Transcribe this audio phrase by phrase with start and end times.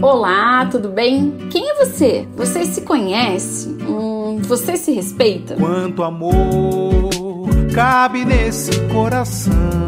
[0.00, 1.48] Olá, tudo bem?
[1.50, 2.26] Quem é você?
[2.36, 3.68] Você se conhece?
[3.68, 5.56] Hum, você se respeita?
[5.56, 9.87] Quanto amor cabe nesse coração.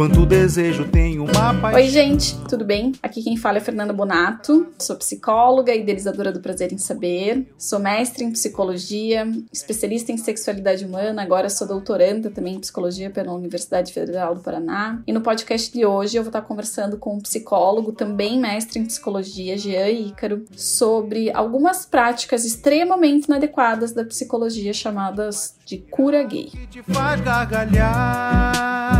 [0.00, 1.74] Quanto desejo tem uma paixão.
[1.74, 2.92] Oi, gente, tudo bem?
[3.02, 4.68] Aqui quem fala é Fernanda Bonato.
[4.78, 7.46] Sou psicóloga, idealizadora do Prazer em Saber.
[7.58, 11.20] Sou mestre em psicologia, especialista em sexualidade humana.
[11.20, 15.02] Agora sou doutoranda também em psicologia pela Universidade Federal do Paraná.
[15.06, 18.86] E no podcast de hoje eu vou estar conversando com um psicólogo, também mestre em
[18.86, 26.50] psicologia, Jean Ícaro, sobre algumas práticas extremamente inadequadas da psicologia chamadas de cura gay.
[26.68, 28.90] Te faz gargalhar.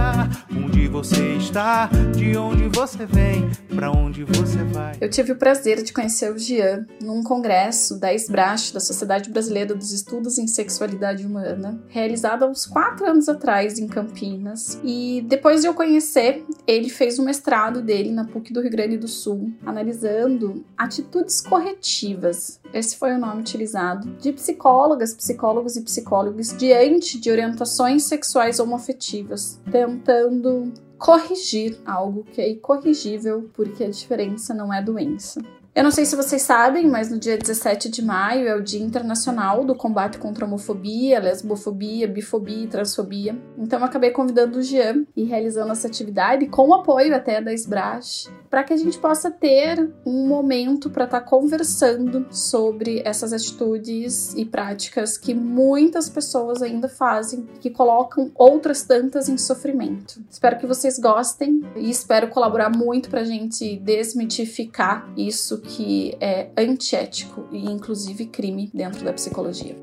[0.57, 4.97] Onde você está, de onde você vem, pra onde você vai.
[5.01, 9.75] Eu tive o prazer de conhecer o Jean num congresso da SBRASH, da Sociedade Brasileira
[9.75, 14.79] dos Estudos em Sexualidade Humana, realizado há uns quatro anos atrás em Campinas.
[14.85, 18.97] E depois de eu conhecer, ele fez o mestrado dele na PUC do Rio Grande
[18.97, 22.61] do Sul, analisando atitudes corretivas.
[22.73, 29.59] Esse foi o nome utilizado de psicólogas, psicólogos e psicólogos diante de orientações sexuais homoafetivas,
[29.73, 35.41] tentando corrigir algo que é incorrigível, porque a diferença não é doença.
[35.73, 38.83] Eu não sei se vocês sabem, mas no dia 17 de maio é o Dia
[38.83, 43.39] Internacional do Combate contra a Homofobia, Lesbofobia, Bifobia e Transfobia.
[43.57, 47.53] Então eu acabei convidando o Jean e realizando essa atividade, com o apoio até da
[47.53, 54.35] SBRASH, para que a gente possa ter um momento para estar conversando sobre essas atitudes
[54.35, 60.21] e práticas que muitas pessoas ainda fazem, que colocam outras tantas em sofrimento.
[60.29, 66.51] Espero que vocês gostem e espero colaborar muito para a gente desmitificar isso que é
[66.57, 69.77] antiético e inclusive crime dentro da psicologia.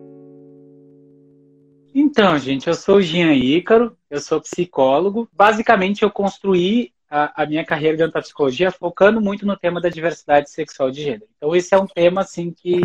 [1.94, 5.28] Então, gente, eu sou o Jean Ícaro, eu sou psicólogo.
[5.34, 9.90] Basicamente, eu construí a, a, minha carreira dentro da psicologia focando muito no tema da
[9.90, 11.28] diversidade sexual de gênero.
[11.38, 12.82] Então, esse é um tema, assim, que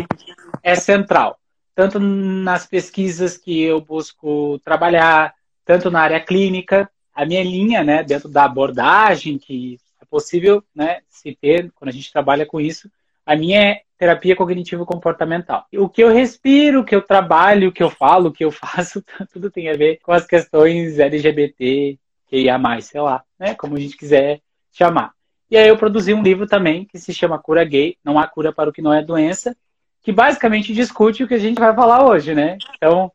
[0.63, 1.37] é central.
[1.75, 5.33] Tanto nas pesquisas que eu busco trabalhar,
[5.65, 9.79] tanto na área clínica, a minha linha, né, dentro da abordagem que
[10.13, 12.87] possível, né, se ter quando a gente trabalha com isso,
[13.25, 15.65] a minha é terapia cognitivo-comportamental.
[15.73, 18.51] O que eu respiro, o que eu trabalho, o que eu falo, o que eu
[18.53, 19.03] faço,
[19.33, 21.97] tudo tem a ver com as questões LGBT,
[22.27, 23.55] que ia mais, sei lá, né?
[23.55, 24.39] Como a gente quiser
[24.71, 25.13] chamar.
[25.49, 28.53] E aí eu produzi um livro também que se chama Cura Gay, não há cura
[28.53, 29.57] para o que não é doença,
[30.03, 32.57] que basicamente discute o que a gente vai falar hoje, né?
[32.75, 33.11] Então,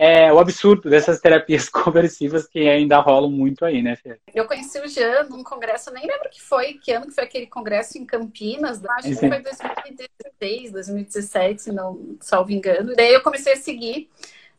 [0.00, 4.16] é o absurdo dessas terapias conversivas que ainda rolam muito aí, né, Fê?
[4.32, 7.48] Eu conheci o Jean num congresso, nem lembro que foi, que ano que foi aquele
[7.48, 12.94] congresso em Campinas, acho que foi 2016, 2017, se não salvo engano.
[12.94, 14.08] Daí eu comecei a seguir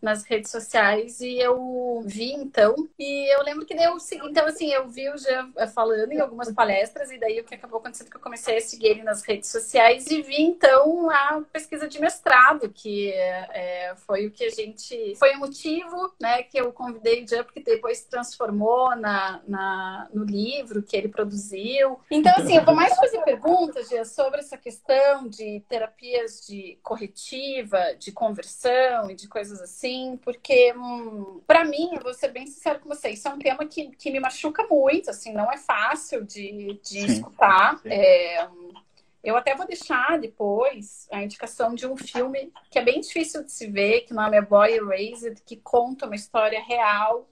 [0.01, 4.87] nas redes sociais e eu vi então e eu lembro que eu então assim eu
[4.87, 8.09] vi o Jean eh, falando em algumas palestras e daí o que acabou acontecendo é
[8.11, 11.99] que eu comecei a seguir ele nas redes sociais e vi então a pesquisa de
[11.99, 17.23] mestrado que é, foi o que a gente foi o motivo né que eu convidei
[17.23, 21.99] o Jean porque depois se transformou na, na no livro que ele produziu.
[22.09, 27.95] Então assim eu vou mais fazer perguntas Jean, sobre essa questão de terapias de corretiva
[27.97, 32.45] de conversão e de coisas assim assim, porque hum, para mim, eu vou ser bem
[32.45, 35.57] sincero com vocês, isso é um tema que, que me machuca muito, assim, não é
[35.57, 37.79] fácil de, de sim, escutar.
[37.79, 37.89] Sim.
[37.89, 38.47] É,
[39.23, 43.51] eu até vou deixar depois a indicação de um filme que é bem difícil de
[43.51, 47.27] se ver, que o nome é Boy Erased, que conta uma história real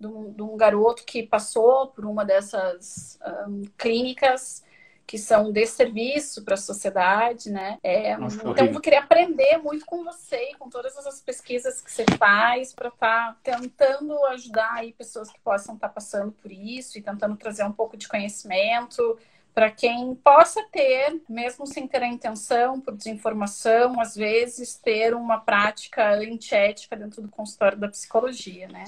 [0.00, 4.64] de um, de um garoto que passou por uma dessas um, clínicas
[5.08, 7.78] que são de serviço para a sociedade, né?
[7.82, 11.80] É, Nossa, então, eu vou querer aprender muito com você e com todas essas pesquisas
[11.80, 16.30] que você faz para estar tá tentando ajudar aí pessoas que possam estar tá passando
[16.30, 19.18] por isso e tentando trazer um pouco de conhecimento
[19.54, 25.40] para quem possa ter, mesmo sem ter a intenção, por desinformação, às vezes ter uma
[25.40, 28.84] prática antiética dentro do consultório da psicologia, né?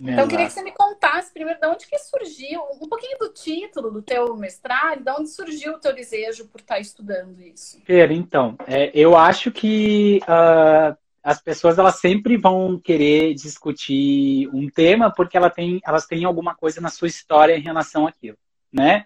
[0.00, 3.30] Então, eu queria que você me contasse primeiro de onde que surgiu, um pouquinho do
[3.30, 7.80] título do teu mestrado, de onde surgiu o teu desejo por estar estudando isso.
[7.84, 14.70] Pedro, então, é, eu acho que uh, as pessoas elas sempre vão querer discutir um
[14.70, 18.38] tema porque ela tem, elas têm alguma coisa na sua história em relação àquilo,
[18.72, 19.04] né?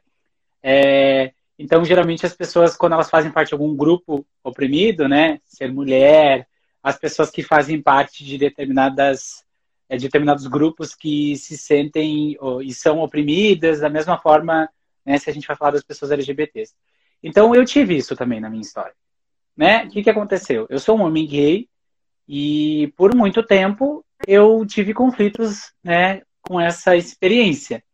[0.62, 5.72] É, então, geralmente as pessoas, quando elas fazem parte de algum grupo oprimido, né, ser
[5.72, 6.46] mulher,
[6.82, 9.44] as pessoas que fazem parte de determinadas
[9.92, 12.34] é, determinados grupos que se sentem
[12.64, 14.66] e são oprimidas da mesma forma,
[15.04, 16.72] né, se a gente vai falar das pessoas LGBTs.
[17.22, 18.94] Então eu tive isso também na minha história,
[19.54, 19.84] né?
[19.84, 20.66] O que, que aconteceu?
[20.70, 21.68] Eu sou um homem gay
[22.26, 27.84] e por muito tempo eu tive conflitos, né, com essa experiência.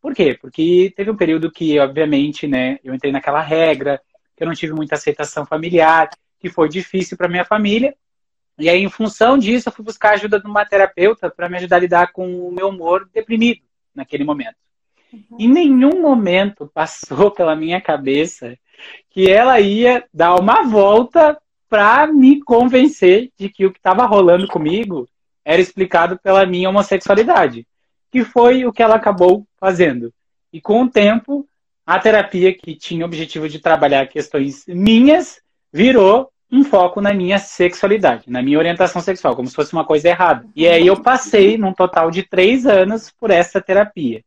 [0.00, 0.36] Por quê?
[0.38, 4.00] Porque teve um período que, obviamente, né, eu entrei naquela regra
[4.36, 6.10] que eu não tive muita aceitação familiar,
[6.40, 7.94] que foi difícil para minha família.
[8.58, 11.76] E aí, em função disso, eu fui buscar ajuda de uma terapeuta para me ajudar
[11.76, 13.62] a lidar com o meu humor deprimido
[13.94, 14.56] naquele momento.
[15.12, 15.36] Uhum.
[15.38, 18.56] Em nenhum momento passou pela minha cabeça
[19.10, 24.46] que ela ia dar uma volta para me convencer de que o que estava rolando
[24.46, 25.08] comigo
[25.44, 27.66] era explicado pela minha homossexualidade,
[28.10, 30.12] que foi o que ela acabou fazendo.
[30.52, 31.48] E com o tempo,
[31.84, 35.40] a terapia que tinha o objetivo de trabalhar questões minhas
[35.72, 40.08] virou um foco na minha sexualidade, na minha orientação sexual, como se fosse uma coisa
[40.08, 40.46] errada.
[40.54, 44.22] E aí eu passei, num total de três anos, por essa terapia.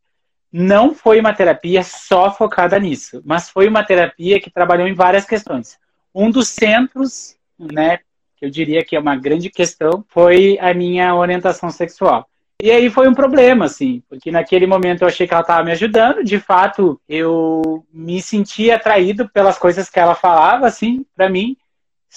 [0.51, 5.25] Não foi uma terapia só focada nisso, mas foi uma terapia que trabalhou em várias
[5.25, 5.77] questões.
[6.13, 7.99] Um dos centros, né,
[8.35, 12.27] que eu diria que é uma grande questão, foi a minha orientação sexual.
[12.61, 15.71] E aí foi um problema, assim, porque naquele momento eu achei que ela estava me
[15.71, 21.55] ajudando, de fato eu me sentia atraído pelas coisas que ela falava, assim, para mim,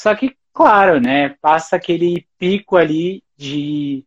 [0.00, 4.02] só que, claro, né, passa aquele pico ali de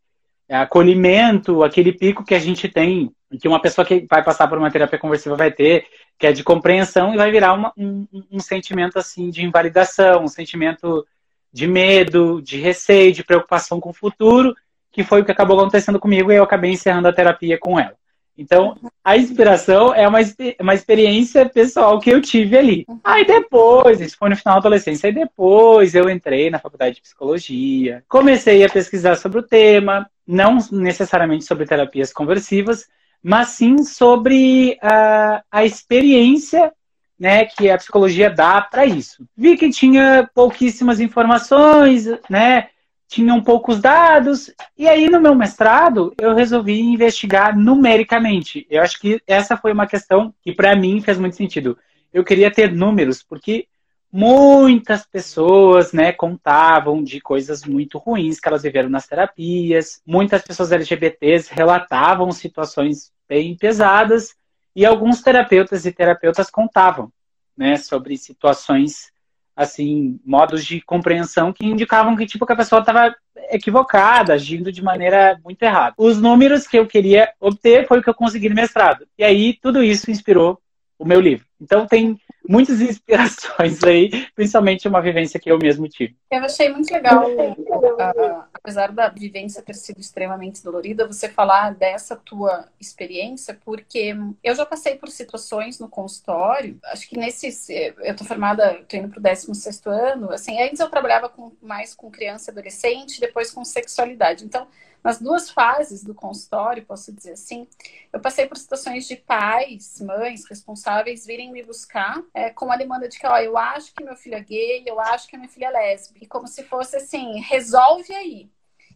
[0.50, 4.72] acolhimento, aquele pico que a gente tem, que uma pessoa que vai passar por uma
[4.72, 5.86] terapia conversiva vai ter,
[6.18, 10.28] que é de compreensão e vai virar uma, um, um sentimento assim de invalidação, um
[10.28, 11.06] sentimento
[11.52, 14.56] de medo, de receio, de preocupação com o futuro,
[14.92, 17.96] que foi o que acabou acontecendo comigo e eu acabei encerrando a terapia com ela.
[18.38, 20.20] Então, a inspiração é uma,
[20.60, 22.86] uma experiência pessoal que eu tive ali.
[23.04, 27.02] Aí depois, isso foi no final da adolescência, aí depois eu entrei na faculdade de
[27.02, 32.88] psicologia, comecei a pesquisar sobre o tema, não necessariamente sobre terapias conversivas,
[33.22, 36.74] mas sim sobre a, a experiência
[37.20, 39.26] né, que a psicologia dá para isso.
[39.38, 42.68] Vi que tinha pouquíssimas informações, né,
[43.14, 48.66] tinham poucos dados, e aí no meu mestrado eu resolvi investigar numericamente.
[48.72, 51.78] Eu acho que essa foi uma questão que para mim fez muito sentido.
[52.12, 53.68] Eu queria ter números, porque
[54.12, 60.02] muitas pessoas, né, contavam de coisas muito ruins que elas viveram nas terapias.
[60.04, 64.34] Muitas pessoas LGBTs relatavam situações bem pesadas
[64.76, 67.14] e alguns terapeutas e terapeutas contavam,
[67.56, 69.13] né, sobre situações
[69.56, 73.16] assim, modos de compreensão que indicavam que, tipo, que a pessoa estava
[73.52, 75.94] equivocada, agindo de maneira muito errada.
[75.98, 79.06] Os números que eu queria obter foi o que eu consegui no mestrado.
[79.18, 80.60] E aí, tudo isso inspirou
[80.98, 81.46] o meu livro.
[81.62, 82.18] Então, tem
[82.48, 86.16] muitas inspirações aí, principalmente uma vivência que eu mesmo tive.
[86.32, 92.16] Eu achei muito legal, uh, apesar da vivência ter sido extremamente dolorida, você falar dessa
[92.16, 98.24] tua experiência, porque eu já passei por situações no consultório, acho que nesse, eu tô
[98.24, 102.52] formada, tô indo pro 16 ano, assim, antes eu trabalhava com, mais com criança e
[102.52, 104.46] adolescente, depois com sexualidade.
[104.46, 104.68] Então,
[105.04, 107.68] nas duas fases do consultório, posso dizer assim,
[108.12, 113.10] eu passei por situações de pais, mães responsáveis virem me buscar é, com a demanda
[113.10, 115.66] de que, ó, eu acho que meu filho é gay, eu acho que minha filha
[115.66, 118.50] é lésbica, como se fosse assim, resolve aí.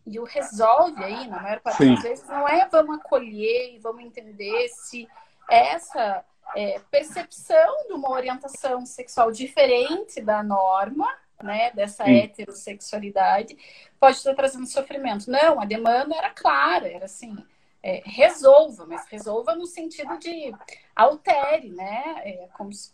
[0.05, 1.93] E o resolve aí, na maior parte Sim.
[1.95, 5.05] das vezes, não é vamos acolher e vamos entender se
[5.49, 6.23] essa
[6.55, 11.07] é, percepção de uma orientação sexual diferente da norma
[11.41, 12.17] né, dessa Sim.
[12.17, 13.57] heterossexualidade,
[13.99, 15.29] pode estar trazendo sofrimento.
[15.29, 17.35] Não, a demanda era clara, era assim,
[17.83, 20.53] é, resolva, mas resolva no sentido de
[20.95, 22.21] altere, né?
[22.25, 22.91] É, se,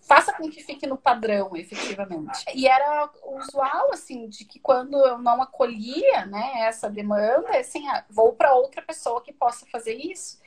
[0.00, 2.44] faça com que fique no padrão, efetivamente.
[2.54, 8.04] E era usual, assim, de que quando eu não acolhia, né, essa demanda, assim, ah,
[8.10, 10.40] vou para outra pessoa que possa fazer isso.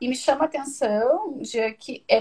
[0.00, 2.20] E me chama a atenção de que é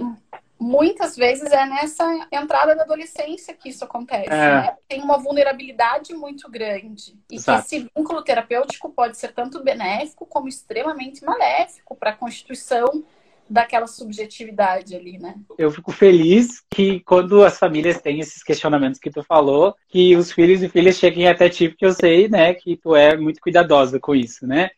[0.60, 4.30] muitas vezes é nessa entrada da adolescência que isso acontece.
[4.30, 4.56] É.
[4.56, 4.76] Né?
[4.88, 7.18] Tem uma vulnerabilidade muito grande.
[7.30, 13.04] E esse vínculo terapêutico pode ser tanto benéfico como extremamente maléfico para a constituição
[13.50, 15.36] daquela subjetividade ali, né?
[15.58, 20.32] Eu fico feliz que quando as famílias têm esses questionamentos que tu falou, que os
[20.32, 24.00] filhos e filhas cheguem até ti, porque eu sei, né, que tu é muito cuidadosa
[24.00, 24.72] com isso, né?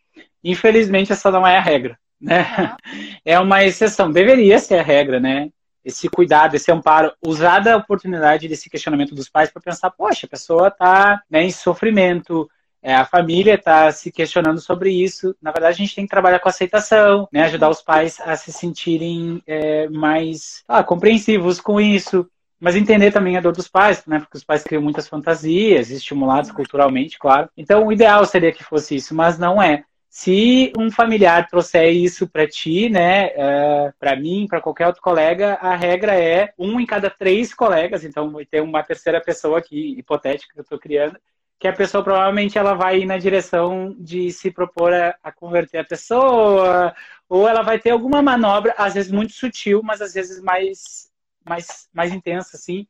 [0.44, 2.46] Infelizmente essa não é a regra, né?
[2.60, 2.78] Uhum.
[3.24, 5.50] É uma exceção, deveria ser a regra, né?
[5.88, 10.30] Esse cuidado, esse amparo, usar da oportunidade desse questionamento dos pais para pensar, poxa, a
[10.30, 12.50] pessoa está né, em sofrimento,
[12.84, 15.34] é, a família está se questionando sobre isso.
[15.42, 18.52] Na verdade, a gente tem que trabalhar com aceitação, né, ajudar os pais a se
[18.52, 22.30] sentirem é, mais ah, compreensivos com isso.
[22.60, 24.20] Mas entender também a dor dos pais, né?
[24.20, 27.48] Porque os pais criam muitas fantasias, estimulados culturalmente, claro.
[27.56, 29.84] Então, o ideal seria que fosse isso, mas não é.
[30.10, 35.02] Se um familiar trouxer isso para ti, né, uh, é, para mim, para qualquer outro
[35.02, 38.04] colega, a regra é um em cada três colegas.
[38.04, 41.20] Então, vai ter uma terceira pessoa aqui, hipotética, que eu estou criando,
[41.60, 45.80] que a pessoa provavelmente ela vai ir na direção de se propor a, a, converter
[45.80, 46.96] a pessoa,
[47.28, 51.12] ou ela vai ter alguma manobra, às vezes muito sutil, mas às vezes mais,
[51.44, 52.88] mais, mais intensa, assim,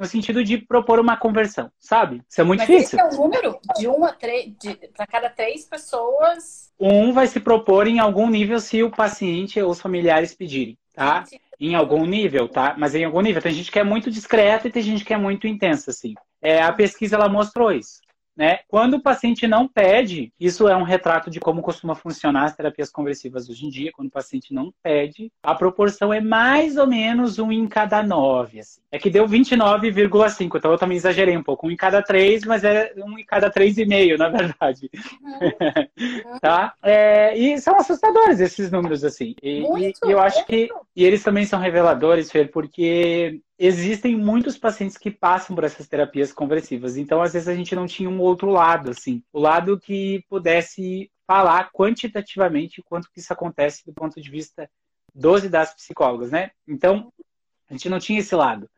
[0.00, 2.22] no sentido de propor uma conversão, sabe?
[2.26, 2.98] Isso é muito Mas difícil.
[2.98, 4.16] Esse é o número de uma
[4.96, 6.72] para cada três pessoas.
[6.80, 11.24] Um vai se propor em algum nível se o paciente ou os familiares pedirem, tá?
[11.60, 12.74] Em algum nível, tá?
[12.78, 13.42] Mas em algum nível.
[13.42, 16.14] Tem gente que é muito discreta e tem gente que é muito intensa, assim.
[16.40, 18.00] É, a pesquisa ela mostrou isso.
[18.40, 18.60] Né?
[18.68, 22.90] Quando o paciente não pede, isso é um retrato de como costuma funcionar as terapias
[22.90, 23.90] conversivas hoje em dia.
[23.92, 28.60] Quando o paciente não pede, a proporção é mais ou menos um em cada nove.
[28.60, 28.80] Assim.
[28.90, 31.66] É que deu 29,5, então eu também exagerei um pouco.
[31.66, 34.88] Um em cada três, mas é um em cada três e meio, na verdade.
[35.22, 36.38] Uhum.
[36.40, 36.72] tá?
[36.82, 39.34] É, e são assustadores esses números, assim.
[39.42, 44.56] E, muito, e eu acho que e eles também são reveladores, Fer, porque existem muitos
[44.56, 46.96] pacientes que passam por essas terapias conversivas.
[46.96, 49.22] Então, às vezes, a gente não tinha um outro lado, assim.
[49.30, 54.68] O lado que pudesse falar quantitativamente quanto que isso acontece do ponto de vista
[55.14, 56.52] dos e das psicólogas, né?
[56.66, 57.12] Então,
[57.68, 58.68] a gente não tinha esse lado.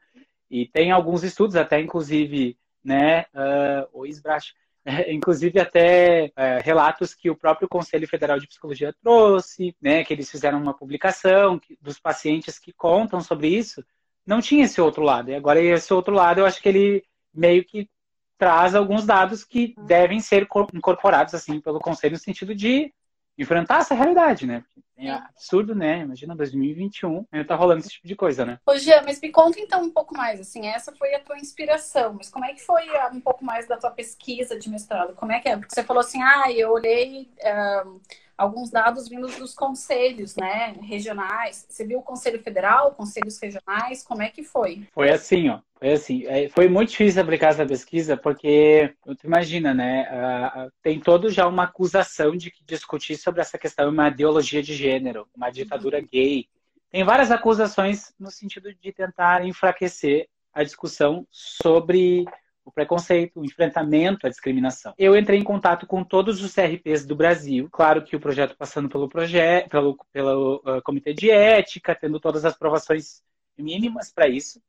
[0.51, 4.53] E tem alguns estudos, até inclusive, né, uh, o Isbracho,
[5.09, 10.29] inclusive até uh, relatos que o próprio Conselho Federal de Psicologia trouxe, né, que eles
[10.29, 13.83] fizeram uma publicação que, dos pacientes que contam sobre isso,
[14.26, 15.31] não tinha esse outro lado.
[15.31, 17.88] E agora esse outro lado, eu acho que ele meio que
[18.38, 22.93] traz alguns dados que devem ser incorporados assim pelo conselho no sentido de
[23.38, 24.64] enfrentar essa realidade, né?
[24.97, 26.00] É absurdo, né?
[26.00, 28.59] Imagina 2021, ainda tá rolando esse tipo de coisa, né?
[28.67, 32.14] Ô, Jean, mas me conta então um pouco mais, assim, essa foi a tua inspiração,
[32.14, 35.14] mas como é que foi ah, um pouco mais da tua pesquisa de mestrado?
[35.14, 35.57] Como é que é?
[35.57, 37.29] Porque você falou assim, ah, eu olhei
[37.87, 38.00] um,
[38.43, 41.65] alguns dados vindos dos conselhos, né, regionais.
[41.69, 44.87] Você viu o Conselho Federal, conselhos regionais, como é que foi?
[44.93, 45.61] Foi assim, ó.
[45.79, 51.31] Foi assim, é, foi muito difícil aplicar essa pesquisa porque, tu imagina, né, tem todo
[51.31, 55.51] já uma acusação de que discutir sobre essa questão é uma ideologia de gênero, uma
[55.51, 56.09] ditadura uhum.
[56.11, 56.47] gay.
[56.91, 62.27] Tem várias acusações no sentido de tentar enfraquecer a discussão sobre
[62.64, 64.95] o preconceito, o enfrentamento à discriminação.
[64.97, 68.88] Eu entrei em contato com todos os CRPs do Brasil, claro que o projeto passando
[68.88, 73.23] pelo projeto, pelo, pelo uh, comitê de ética, tendo todas as provações
[73.59, 74.61] mínimas para isso.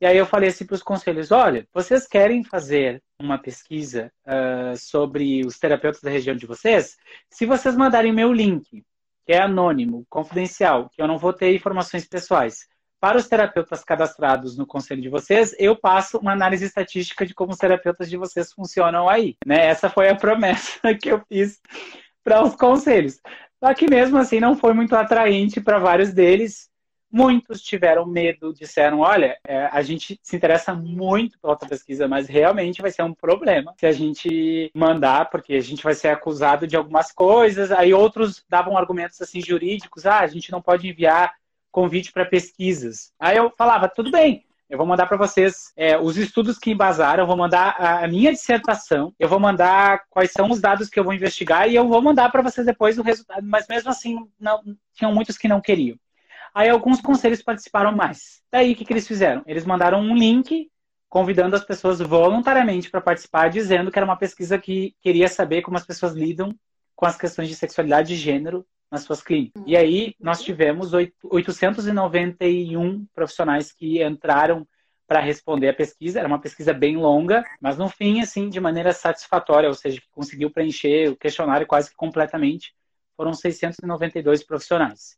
[0.00, 4.76] E aí eu falei assim para os conselhos: olha, vocês querem fazer uma pesquisa uh,
[4.76, 6.96] sobre os terapeutas da região de vocês?
[7.30, 8.84] Se vocês mandarem meu link,
[9.24, 12.68] que é anônimo, confidencial, que eu não vou ter informações pessoais,
[13.04, 17.52] para os terapeutas cadastrados no conselho de vocês, eu passo uma análise estatística de como
[17.52, 19.36] os terapeutas de vocês funcionam aí.
[19.44, 19.66] Né?
[19.66, 21.60] Essa foi a promessa que eu fiz
[22.24, 23.20] para os conselhos.
[23.62, 26.70] Só que mesmo assim não foi muito atraente para vários deles.
[27.12, 32.26] Muitos tiveram medo, disseram: olha, é, a gente se interessa muito pela tua pesquisa, mas
[32.26, 36.66] realmente vai ser um problema se a gente mandar, porque a gente vai ser acusado
[36.66, 37.70] de algumas coisas.
[37.70, 41.34] Aí outros davam argumentos assim jurídicos: ah, a gente não pode enviar
[41.74, 43.12] convite para pesquisas.
[43.18, 47.24] Aí eu falava, tudo bem, eu vou mandar para vocês é, os estudos que embasaram,
[47.24, 51.02] eu vou mandar a minha dissertação, eu vou mandar quais são os dados que eu
[51.02, 53.44] vou investigar e eu vou mandar para vocês depois o resultado.
[53.44, 54.62] Mas mesmo assim, não,
[54.94, 55.98] tinham muitos que não queriam.
[56.54, 58.40] Aí alguns conselhos participaram mais.
[58.52, 59.42] Daí o que, que eles fizeram?
[59.44, 60.70] Eles mandaram um link
[61.08, 65.76] convidando as pessoas voluntariamente para participar, dizendo que era uma pesquisa que queria saber como
[65.76, 66.54] as pessoas lidam
[66.94, 69.60] com as questões de sexualidade e gênero nas suas clínicas.
[69.66, 70.92] E aí nós tivemos
[71.24, 74.66] 891 profissionais que entraram
[75.06, 76.20] para responder a pesquisa.
[76.20, 80.06] Era uma pesquisa bem longa, mas no fim, assim, de maneira satisfatória, ou seja, que
[80.12, 82.72] conseguiu preencher o questionário quase que completamente.
[83.16, 85.16] Foram 692 profissionais.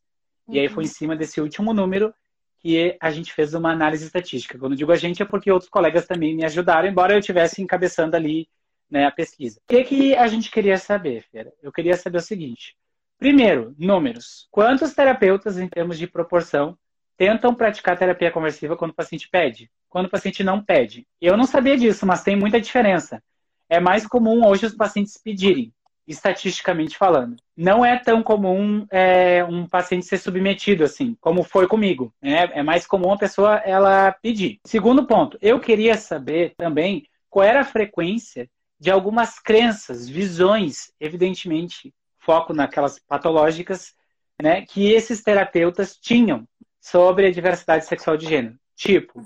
[0.49, 2.15] E aí foi em cima desse último número
[2.59, 4.59] que a gente fez uma análise estatística.
[4.59, 8.17] Quando digo a gente é porque outros colegas também me ajudaram, embora eu estivesse encabeçando
[8.17, 8.49] ali
[8.91, 9.61] né, a pesquisa.
[9.65, 11.53] O que, que a gente queria saber, Fera?
[11.63, 12.77] Eu queria saber o seguinte:
[13.19, 14.47] Primeiro, números.
[14.51, 16.77] Quantos terapeutas, em termos de proporção,
[17.17, 19.71] tentam praticar terapia conversiva quando o paciente pede?
[19.89, 21.07] Quando o paciente não pede?
[21.21, 23.23] Eu não sabia disso, mas tem muita diferença.
[23.69, 25.73] É mais comum hoje os pacientes pedirem,
[26.07, 27.37] estatisticamente falando.
[27.57, 32.13] Não é tão comum é, um paciente ser submetido assim, como foi comigo.
[32.21, 32.51] Né?
[32.53, 34.61] É mais comum a pessoa ela pedir.
[34.65, 41.95] Segundo ponto, eu queria saber também qual era a frequência de algumas crenças, visões, evidentemente
[42.27, 43.95] foco naquelas patológicas,
[44.43, 46.47] né, que esses terapeutas tinham
[46.81, 48.59] sobre a diversidade sexual de gênero.
[48.75, 49.25] Tipo,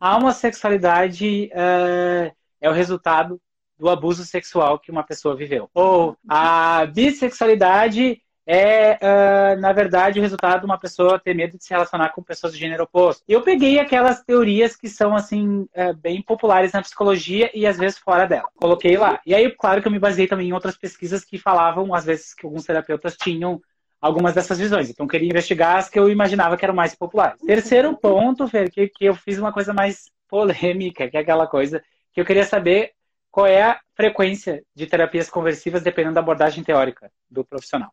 [0.00, 3.40] a homossexualidade uh, é o resultado
[3.78, 5.70] do abuso sexual que uma pessoa viveu.
[5.72, 11.64] Ou a bissexualidade é, uh, na verdade, o resultado de uma pessoa ter medo de
[11.64, 13.22] se relacionar com pessoas de gênero oposto.
[13.28, 17.98] Eu peguei aquelas teorias que são, assim, uh, bem populares na psicologia e às vezes
[17.98, 18.48] fora dela.
[18.56, 19.20] Coloquei lá.
[19.24, 22.34] E aí, claro que eu me baseei também em outras pesquisas que falavam, às vezes,
[22.34, 23.60] que alguns terapeutas tinham
[24.00, 24.88] algumas dessas visões.
[24.88, 27.40] Então, queria investigar as que eu imaginava que eram mais populares.
[27.42, 31.82] Terceiro ponto, Fer, que, que eu fiz uma coisa mais polêmica, que é aquela coisa
[32.12, 32.92] que eu queria saber
[33.30, 37.90] qual é a frequência de terapias conversivas dependendo da abordagem teórica do profissional.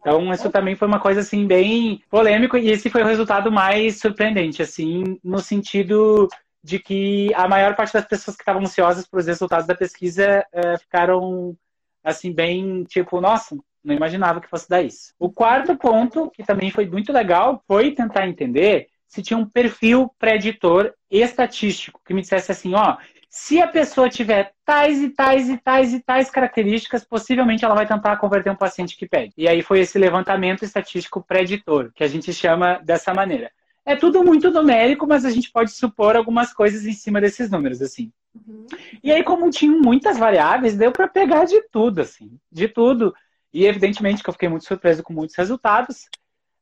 [0.00, 4.00] Então, isso também foi uma coisa, assim, bem polêmico e esse foi o resultado mais
[4.00, 6.28] surpreendente, assim, no sentido
[6.62, 10.46] de que a maior parte das pessoas que estavam ansiosas para os resultados da pesquisa
[10.54, 11.56] uh, ficaram,
[12.04, 15.12] assim, bem, tipo, nossa, não imaginava que fosse dar isso.
[15.18, 20.10] O quarto ponto, que também foi muito legal, foi tentar entender se tinha um perfil
[20.18, 22.96] preditor estatístico que me dissesse assim, ó,
[23.34, 27.86] se a pessoa tiver tais e tais e tais e tais características, possivelmente ela vai
[27.86, 29.32] tentar converter um paciente que pede.
[29.38, 33.50] E aí foi esse levantamento estatístico preditor, que a gente chama dessa maneira.
[33.86, 37.80] É tudo muito numérico, mas a gente pode supor algumas coisas em cima desses números,
[37.80, 38.12] assim.
[38.34, 38.66] Uhum.
[39.02, 43.14] E aí, como tinham muitas variáveis, deu para pegar de tudo, assim, de tudo.
[43.50, 46.06] E evidentemente que eu fiquei muito surpreso com muitos resultados,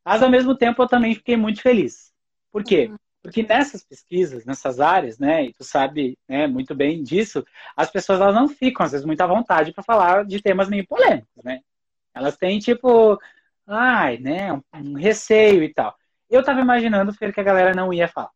[0.05, 2.13] mas ao mesmo tempo eu também fiquei muito feliz.
[2.53, 2.87] Por quê?
[2.93, 2.97] Uhum.
[3.23, 7.45] Porque nessas pesquisas, nessas áreas, né, e tu sabe né, muito bem disso,
[7.77, 10.87] as pessoas elas não ficam, às vezes, muito à vontade para falar de temas meio
[10.87, 11.61] polêmicos, né?
[12.15, 13.19] Elas têm, tipo,
[13.67, 15.95] ai, né, um, um receio e tal.
[16.31, 18.31] Eu tava imaginando, Fer, que a galera não ia falar.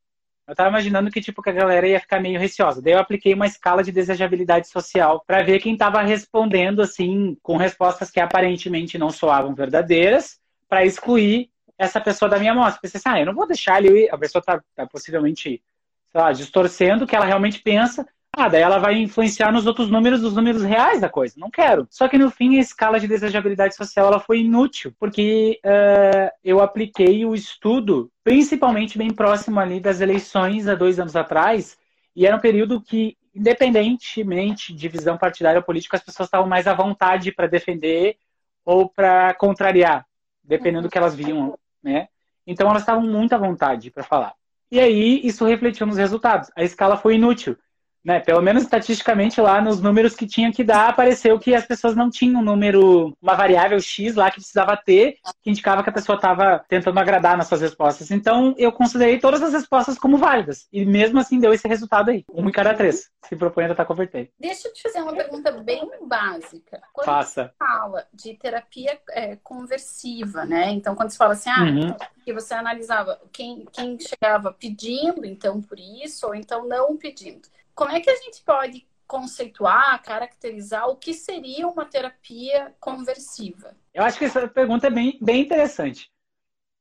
[0.46, 2.82] Eu tava imaginando que, tipo, que a galera ia ficar meio receosa.
[2.82, 7.56] Daí eu apliquei uma escala de desejabilidade social para ver quem tava respondendo, assim, com
[7.56, 10.38] respostas que aparentemente não soavam verdadeiras,
[10.68, 12.81] para excluir essa pessoa da minha amostra.
[12.81, 15.62] Pensei assim, ah, eu não vou deixar ele, a pessoa tá, tá possivelmente,
[16.11, 19.88] sei lá, distorcendo o que ela realmente pensa, ah, daí ela vai influenciar nos outros
[19.88, 21.35] números, dos números reais da coisa.
[21.38, 21.87] Não quero.
[21.88, 26.61] Só que no fim a escala de desejabilidade social ela foi inútil, porque uh, eu
[26.61, 31.76] apliquei o estudo, principalmente bem próximo ali das eleições há dois anos atrás,
[32.16, 36.66] e era um período que, independentemente de visão partidária ou política, as pessoas estavam mais
[36.66, 38.16] à vontade para defender
[38.64, 40.04] ou para contrariar,
[40.43, 42.08] dependendo do que elas viam, né?
[42.46, 44.34] Então elas estavam muito à vontade para falar.
[44.72, 46.50] E aí isso refletiu nos resultados.
[46.56, 47.56] A escala foi inútil
[48.04, 51.97] né, pelo menos estatisticamente lá nos números que tinha que dar, apareceu que as pessoas
[51.97, 55.93] não tinham um número, uma variável X lá que precisava ter, que indicava que a
[55.93, 58.10] pessoa estava tentando agradar nas suas respostas.
[58.10, 60.69] Então, eu considerei todas as respostas como válidas.
[60.71, 62.25] E mesmo assim deu esse resultado aí.
[62.32, 63.10] Um em cada três.
[63.26, 64.30] Se propõe a tentar converter.
[64.38, 66.82] Deixa eu te fazer uma pergunta bem básica.
[66.93, 67.45] Quando Faça.
[67.45, 70.71] você fala de terapia é, conversiva, né?
[70.71, 71.97] Então, quando você fala assim, ah, uhum.
[72.23, 77.91] que você analisava quem, quem chegava pedindo, então, por isso, ou então não pedindo como
[77.91, 83.76] é que a gente pode conceituar, caracterizar o que seria uma terapia conversiva?
[83.93, 86.10] Eu acho que essa pergunta é bem, bem interessante.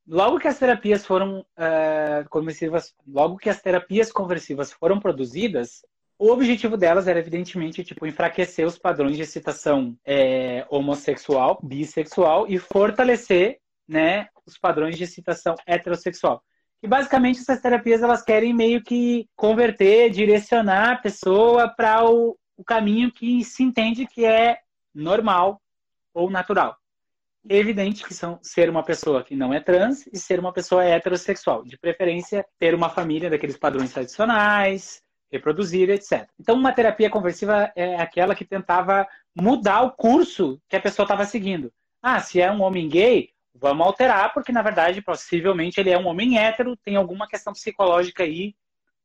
[0.06, 5.82] Logo que as terapias foram uh, conversivas, logo que as terapias conversivas foram produzidas,
[6.18, 12.58] o objetivo delas era evidentemente tipo enfraquecer os padrões de excitação é, homossexual, bissexual e
[12.58, 16.42] fortalecer, né, os padrões de excitação heterossexual.
[16.84, 22.62] E basicamente essas terapias elas querem meio que converter, direcionar a pessoa para o, o
[22.62, 24.58] caminho que se entende que é
[24.94, 25.62] normal
[26.12, 26.76] ou natural.
[27.48, 30.84] É evidente que são ser uma pessoa que não é trans e ser uma pessoa
[30.84, 35.00] heterossexual, de preferência ter uma família daqueles padrões tradicionais,
[35.32, 36.28] reproduzir, etc.
[36.38, 41.24] Então, uma terapia conversiva é aquela que tentava mudar o curso que a pessoa estava
[41.24, 41.72] seguindo.
[42.02, 46.06] Ah, se é um homem gay, vamos alterar, porque na verdade, possivelmente, ele é um
[46.06, 48.54] homem hétero, tem alguma questão psicológica aí,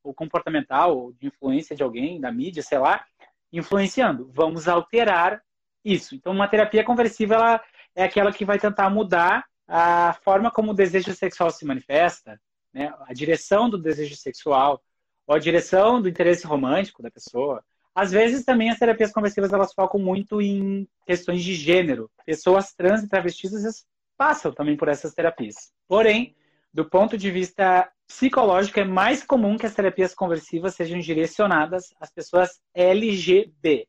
[0.03, 3.05] ou comportamental, ou de influência de alguém, da mídia, sei lá,
[3.51, 4.31] influenciando.
[4.33, 5.41] Vamos alterar
[5.83, 6.15] isso.
[6.15, 7.61] Então, uma terapia conversiva ela
[7.95, 12.39] é aquela que vai tentar mudar a forma como o desejo sexual se manifesta,
[12.73, 12.93] né?
[13.07, 14.81] a direção do desejo sexual,
[15.27, 17.63] ou a direção do interesse romântico da pessoa.
[17.93, 22.09] Às vezes também as terapias conversivas elas focam muito em questões de gênero.
[22.25, 23.85] Pessoas trans e travestis
[24.19, 25.71] passam também por essas terapias.
[25.87, 26.35] Porém,
[26.73, 32.11] do ponto de vista psicológico, é mais comum que as terapias conversivas sejam direcionadas às
[32.11, 33.87] pessoas LGB.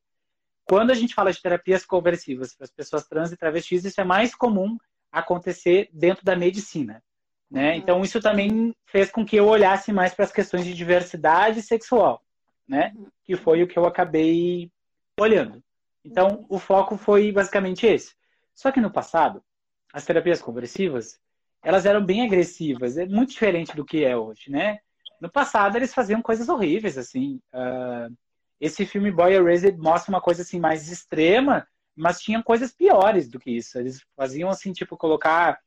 [0.65, 4.05] Quando a gente fala de terapias conversivas para as pessoas trans e travestis, isso é
[4.05, 4.79] mais comum
[5.11, 7.03] acontecer dentro da medicina.
[7.51, 7.73] Né?
[7.73, 7.79] Uhum.
[7.79, 12.23] Então, isso também fez com que eu olhasse mais para as questões de diversidade sexual,
[12.69, 12.93] né?
[12.95, 13.09] Uhum.
[13.25, 14.71] que foi o que eu acabei
[15.19, 15.61] olhando.
[16.05, 18.15] Então, o foco foi basicamente esse.
[18.55, 19.43] Só que no passado,
[19.93, 21.19] as terapias conversivas,
[21.63, 24.79] elas eram bem agressivas, é muito diferente do que é hoje, né?
[25.21, 27.41] No passado eles faziam coisas horríveis, assim.
[27.53, 28.15] Uh,
[28.61, 33.39] esse filme Boy Erased mostra uma coisa assim mais extrema, mas tinha coisas piores do
[33.39, 33.79] que isso.
[33.79, 35.59] Eles faziam assim, tipo, colocar,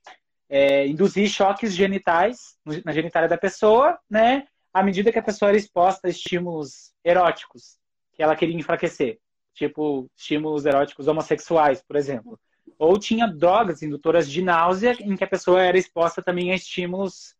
[0.49, 4.47] é, induzir choques genitais na genitália da pessoa, né?
[4.73, 7.77] À medida que a pessoa era exposta a estímulos eróticos
[8.13, 9.19] que ela queria enfraquecer,
[9.53, 12.39] tipo estímulos eróticos homossexuais, por exemplo.
[12.78, 17.36] Ou tinha drogas indutoras de náusea, em que a pessoa era exposta também a estímulos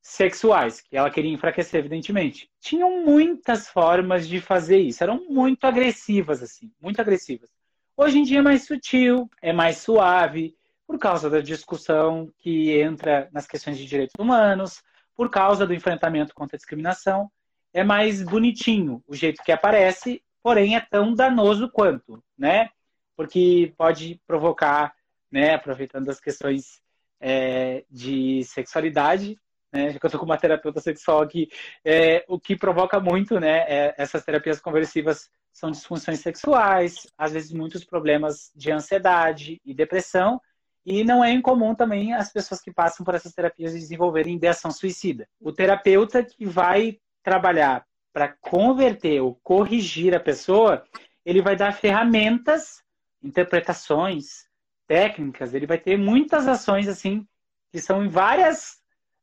[0.00, 2.50] sexuais, que ela queria enfraquecer, evidentemente.
[2.60, 7.50] Tinham muitas formas de fazer isso, eram muito agressivas, assim, muito agressivas.
[7.96, 10.56] Hoje em dia é mais sutil, é mais suave,
[10.86, 14.82] por causa da discussão que entra nas questões de direitos humanos,
[15.14, 17.30] por causa do enfrentamento contra a discriminação.
[17.72, 22.68] É mais bonitinho o jeito que aparece, porém é tão danoso quanto, né?
[23.16, 24.94] Porque pode provocar,
[25.30, 26.80] né, aproveitando as questões
[27.20, 29.38] é, de sexualidade,
[29.72, 31.48] né, que eu estou com uma terapeuta sexual aqui,
[31.84, 37.52] é, o que provoca muito, né, é, essas terapias conversivas são disfunções sexuais, às vezes
[37.52, 40.40] muitos problemas de ansiedade e depressão,
[40.84, 45.28] e não é incomum também as pessoas que passam por essas terapias desenvolverem ideação suicida.
[45.40, 50.84] O terapeuta que vai trabalhar para converter ou corrigir a pessoa,
[51.24, 52.81] ele vai dar ferramentas,
[53.22, 54.46] interpretações,
[54.86, 57.26] técnicas, ele vai ter muitas ações assim
[57.70, 58.78] que são em várias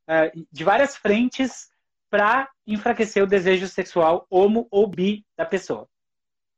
[0.08, 1.68] eh, de várias frentes
[2.10, 5.88] para enfraquecer o desejo sexual homo ou bi da pessoa.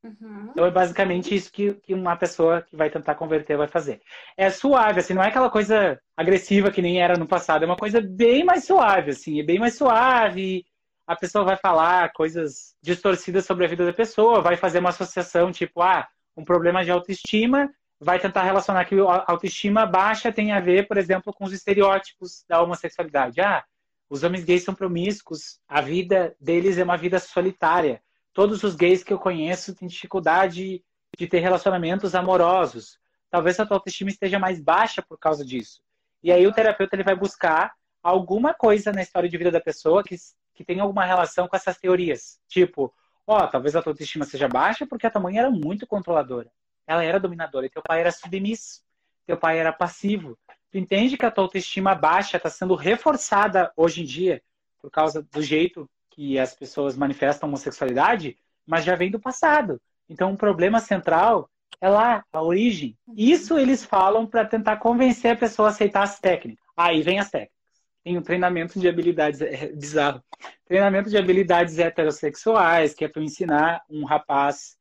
[0.02, 0.48] Uhum.
[0.50, 4.00] Então é basicamente isso que, que uma pessoa que vai tentar converter vai fazer.
[4.36, 7.76] É suave, assim, não é aquela coisa agressiva que nem era no passado, é uma
[7.76, 10.64] coisa bem mais suave, assim, é bem mais suave.
[11.06, 15.52] A pessoa vai falar coisas distorcidas sobre a vida da pessoa, vai fazer uma associação,
[15.52, 20.60] tipo, ah, um problema de autoestima vai tentar relacionar que a autoestima baixa tem a
[20.60, 23.40] ver, por exemplo, com os estereótipos da homossexualidade.
[23.40, 23.64] Ah,
[24.10, 28.02] os homens gays são promíscuos, a vida deles é uma vida solitária.
[28.32, 30.82] Todos os gays que eu conheço têm dificuldade
[31.16, 32.98] de ter relacionamentos amorosos.
[33.30, 35.80] Talvez a tua autoestima esteja mais baixa por causa disso.
[36.22, 40.02] E aí o terapeuta ele vai buscar alguma coisa na história de vida da pessoa
[40.02, 40.16] que,
[40.54, 42.40] que tem alguma relação com essas teorias.
[42.48, 42.92] Tipo,
[43.26, 46.50] ó, talvez a tua autoestima seja baixa porque a tua mãe era muito controladora
[46.86, 48.82] ela era dominadora e teu pai era submisso,
[49.26, 50.38] teu pai era passivo.
[50.70, 54.42] Tu entende que a tua autoestima baixa está sendo reforçada hoje em dia
[54.80, 59.80] por causa do jeito que as pessoas manifestam homossexualidade, mas já vem do passado.
[60.08, 61.48] Então, o problema central
[61.80, 62.96] é lá, a origem.
[63.16, 66.64] Isso eles falam para tentar convencer a pessoa a aceitar as técnicas.
[66.76, 67.61] Aí vem as técnicas.
[68.04, 70.22] Tem um treinamento de habilidades, é bizarro.
[70.66, 74.76] Treinamento de habilidades heterossexuais, que é para ensinar um rapaz,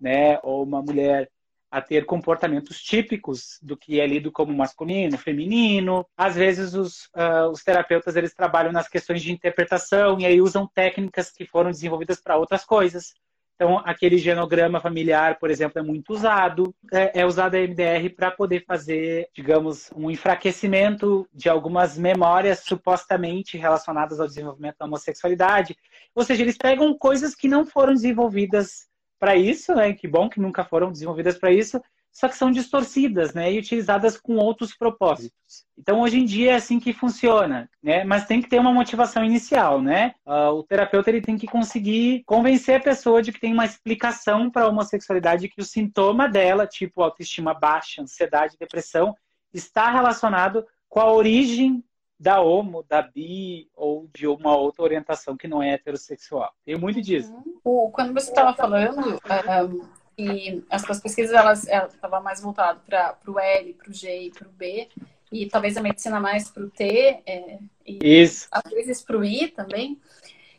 [0.00, 1.30] né, ou uma mulher
[1.74, 6.06] a ter comportamentos típicos do que é lido como masculino, feminino.
[6.16, 10.68] Às vezes os, uh, os terapeutas eles trabalham nas questões de interpretação e aí usam
[10.72, 13.12] técnicas que foram desenvolvidas para outras coisas.
[13.54, 16.74] Então, aquele genograma familiar, por exemplo, é muito usado.
[16.92, 23.56] É, é usado a MDR para poder fazer, digamos, um enfraquecimento de algumas memórias supostamente
[23.56, 25.76] relacionadas ao desenvolvimento da homossexualidade.
[26.14, 28.88] Ou seja, eles pegam coisas que não foram desenvolvidas
[29.20, 29.92] para isso, né?
[29.94, 31.80] Que bom que nunca foram desenvolvidas para isso,
[32.14, 33.52] só que são distorcidas, né?
[33.52, 35.66] E utilizadas com outros propósitos.
[35.76, 38.04] Então, hoje em dia é assim que funciona, né?
[38.04, 40.14] Mas tem que ter uma motivação inicial, né?
[40.24, 44.48] Uh, o terapeuta ele tem que conseguir convencer a pessoa de que tem uma explicação
[44.48, 49.16] para a homossexualidade, que o sintoma dela, tipo autoestima baixa, ansiedade, depressão,
[49.52, 51.82] está relacionado com a origem
[52.18, 56.52] da homo, da bi ou de uma outra orientação que não é heterossexual.
[56.64, 57.34] Tem muito disso.
[57.64, 57.90] Uhum.
[57.90, 63.38] Quando você estava falando um, e as suas pesquisas elas estavam mais voltado para o
[63.38, 64.88] L, para o G e para o B
[65.32, 66.84] e talvez a medicina mais para o T
[67.26, 68.48] é, e Isso.
[68.50, 70.00] às vezes para o I também.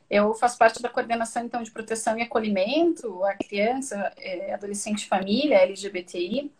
[0.09, 5.57] Eu faço parte da coordenação então de proteção e acolhimento à criança, é, adolescente, família
[5.57, 6.51] LGBTI.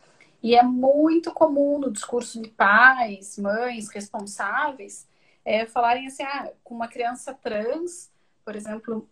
[0.42, 5.08] E é muito comum no discurso de pais, mães responsáveis
[5.46, 8.12] é, falarem assim, ah, com uma criança trans,
[8.44, 9.08] por exemplo,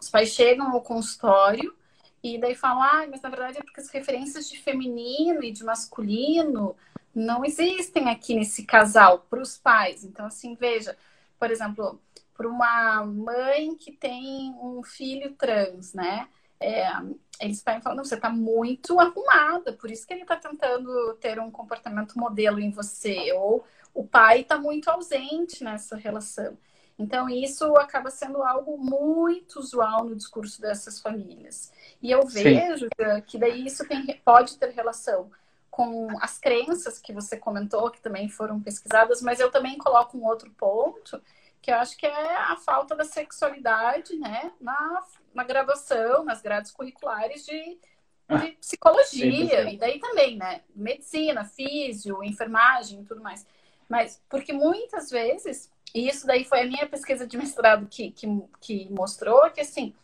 [0.00, 1.74] os pais chegam ao consultório
[2.22, 5.64] e daí falam, ah, mas na verdade é porque as referências de feminino e de
[5.64, 6.76] masculino
[7.14, 10.04] não existem aqui nesse casal para os pais.
[10.04, 10.96] Então, assim, veja,
[11.38, 12.00] por exemplo,
[12.36, 16.28] para uma mãe que tem um filho trans, né?
[16.60, 16.88] É,
[17.40, 21.38] eles podem falar, não, você está muito arrumada, por isso que ele está tentando ter
[21.38, 26.56] um comportamento modelo em você, ou o pai está muito ausente nessa relação.
[26.98, 31.72] Então, isso acaba sendo algo muito usual no discurso dessas famílias.
[32.02, 33.22] E eu vejo Sim.
[33.26, 35.30] que daí isso tem, pode ter relação
[35.70, 40.24] com as crenças que você comentou, que também foram pesquisadas, mas eu também coloco um
[40.24, 41.22] outro ponto,
[41.62, 46.72] que eu acho que é a falta da sexualidade, né, na, na graduação, nas grades
[46.72, 47.78] curriculares de, de
[48.28, 53.46] ah, psicologia, e daí também, né, medicina, físio, enfermagem e tudo mais.
[53.88, 58.26] Mas, porque muitas vezes, e isso daí foi a minha pesquisa de mestrado que, que,
[58.60, 59.94] que mostrou que, assim,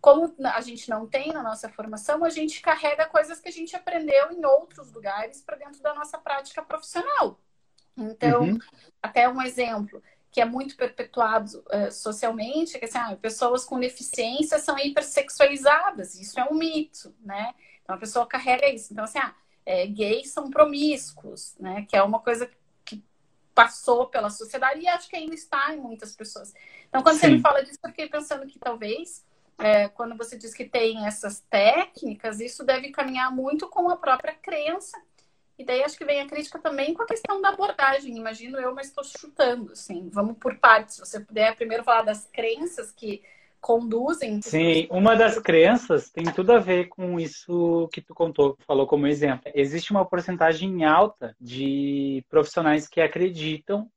[0.00, 3.74] como a gente não tem na nossa formação, a gente carrega coisas que a gente
[3.74, 7.40] aprendeu em outros lugares para dentro da nossa prática profissional.
[7.96, 8.58] Então, uhum.
[9.02, 14.58] até um exemplo, que é muito perpetuado uh, socialmente, que assim, ah, pessoas com deficiência
[14.58, 16.16] são hipersexualizadas.
[16.16, 17.54] Isso é um mito, né?
[17.82, 18.92] Então a pessoa carrega isso.
[18.92, 21.86] Então, assim, ah, é, gays são promíscuos, né?
[21.88, 22.56] Que é uma coisa que
[23.54, 26.52] passou pela sociedade e acho que ainda está em muitas pessoas.
[26.88, 27.20] Então, quando Sim.
[27.20, 29.24] você me fala disso, eu fiquei pensando que talvez,
[29.58, 34.34] é, quando você diz que tem essas técnicas, isso deve caminhar muito com a própria
[34.34, 35.00] crença
[35.58, 38.74] e daí acho que vem a crítica também com a questão da abordagem, imagino eu,
[38.74, 40.08] mas estou chutando, assim.
[40.12, 40.96] Vamos por partes.
[40.96, 43.22] Se você puder primeiro falar das crenças que
[43.64, 44.42] conduzem.
[44.42, 49.06] Sim, uma das crenças tem tudo a ver com isso que tu contou, falou como
[49.06, 49.50] exemplo.
[49.54, 53.90] Existe uma porcentagem alta de profissionais que acreditam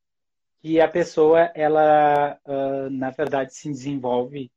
[0.62, 4.50] que a pessoa, ela, uh, na verdade, se desenvolve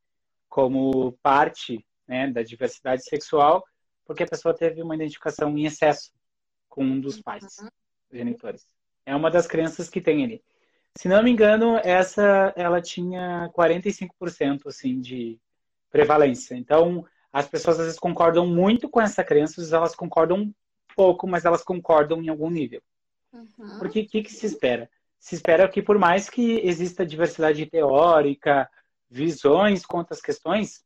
[0.48, 3.66] como parte né, da diversidade sexual
[4.06, 6.12] porque a pessoa teve uma identificação em excesso
[6.70, 7.68] com um dos pais uhum.
[8.12, 8.66] genitores.
[9.06, 10.42] É uma das crenças que tem ali.
[10.98, 15.40] Se não me engano, essa ela tinha 45% assim de
[15.90, 16.56] prevalência.
[16.56, 20.54] Então, as pessoas às vezes concordam muito com essa crença, elas concordam
[20.96, 22.82] pouco, mas elas concordam em algum nível.
[23.32, 23.80] Uhum.
[23.80, 24.90] Porque o que, que se espera?
[25.20, 28.70] Se espera que por mais que exista diversidade teórica,
[29.10, 30.84] visões quanto às questões,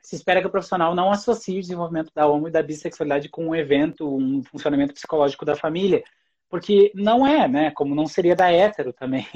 [0.00, 3.48] se espera que o profissional não associe o desenvolvimento da homo e da bissexualidade com
[3.48, 6.04] um evento, um funcionamento psicológico da família.
[6.48, 7.70] Porque não é, né?
[7.72, 9.26] Como não seria da hétero também.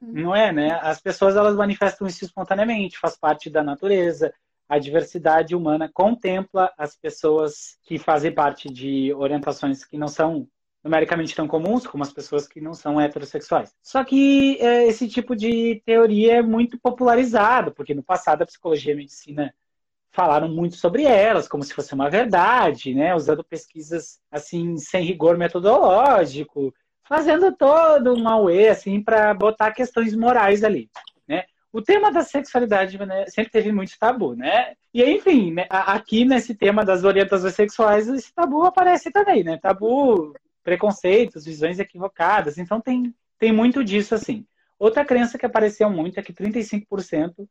[0.00, 0.12] Uhum.
[0.12, 0.78] Não é, né?
[0.82, 4.32] As pessoas elas manifestam isso espontaneamente, faz parte da natureza.
[4.68, 10.48] A diversidade humana contempla as pessoas que fazem parte de orientações que não são
[10.82, 13.74] numericamente tão comuns como as pessoas que não são heterossexuais.
[13.82, 18.92] Só que é, esse tipo de teoria é muito popularizado, porque no passado a psicologia
[18.92, 19.54] e a medicina
[20.14, 23.14] falaram muito sobre elas, como se fosse uma verdade, né?
[23.16, 26.72] Usando pesquisas assim sem rigor metodológico,
[27.02, 30.88] fazendo todo um auê assim para botar questões morais ali,
[31.26, 31.42] né?
[31.72, 34.74] O tema da sexualidade né, sempre teve muito tabu, né?
[34.94, 39.58] E enfim, né, aqui nesse tema das orientações sexuais, esse tabu aparece também, né?
[39.60, 42.56] Tabu, preconceitos, visões equivocadas.
[42.56, 44.46] Então tem, tem muito disso assim.
[44.78, 47.48] Outra crença que apareceu muito é que 35%, deixa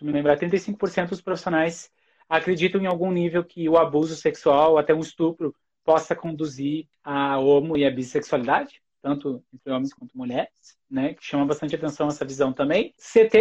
[0.00, 1.90] eu me lembrar, 35% dos profissionais
[2.28, 7.76] acreditam em algum nível que o abuso sexual, até um estupro, possa conduzir a homo
[7.76, 11.12] e a bissexualidade, tanto entre homens quanto mulheres, né?
[11.12, 12.94] Que chama bastante atenção essa visão também.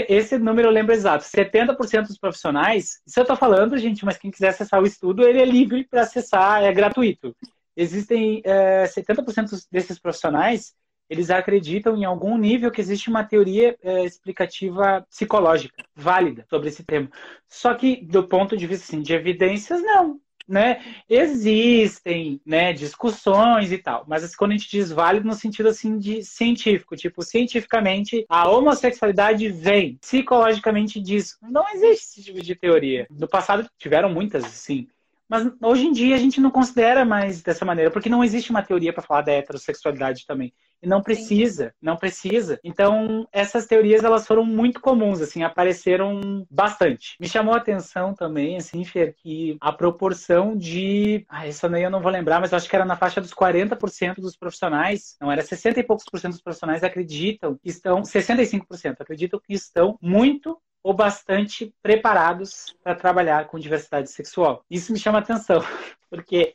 [0.09, 1.23] Esse número eu lembro exato.
[1.23, 5.41] 70% dos profissionais, isso eu tô falando, gente, mas quem quiser acessar o estudo, ele
[5.41, 7.33] é livre para acessar, é gratuito.
[7.75, 10.73] Existem é, 70% desses profissionais
[11.13, 16.84] eles acreditam em algum nível que existe uma teoria é, explicativa psicológica válida sobre esse
[16.84, 17.10] tema.
[17.47, 20.19] Só que, do ponto de vista assim, de evidências, não.
[20.45, 20.84] Né?
[21.08, 25.97] Existem né, discussões e tal, mas assim, quando a gente diz válido no sentido assim
[25.97, 31.38] de científico, tipo, cientificamente a homossexualidade vem psicologicamente disso.
[31.41, 33.08] Não existe esse tipo de teoria.
[33.10, 34.89] No passado tiveram muitas, sim.
[35.33, 38.61] Mas hoje em dia a gente não considera mais dessa maneira, porque não existe uma
[38.61, 40.53] teoria para falar da heterossexualidade também.
[40.79, 41.71] E não precisa, Sim.
[41.81, 42.59] não precisa.
[42.63, 47.15] Então, essas teorias elas foram muito comuns, assim, apareceram bastante.
[47.19, 51.25] Me chamou a atenção também, assim, Fer, que a proporção de.
[51.27, 54.17] Ah, essa daí eu não vou lembrar, mas acho que era na faixa dos 40%
[54.17, 58.97] dos profissionais, não, era 60 e poucos por cento dos profissionais acreditam que estão, 65%
[58.99, 64.63] acreditam que estão muito ou bastante preparados para trabalhar com diversidade sexual.
[64.69, 65.61] Isso me chama atenção,
[66.09, 66.53] porque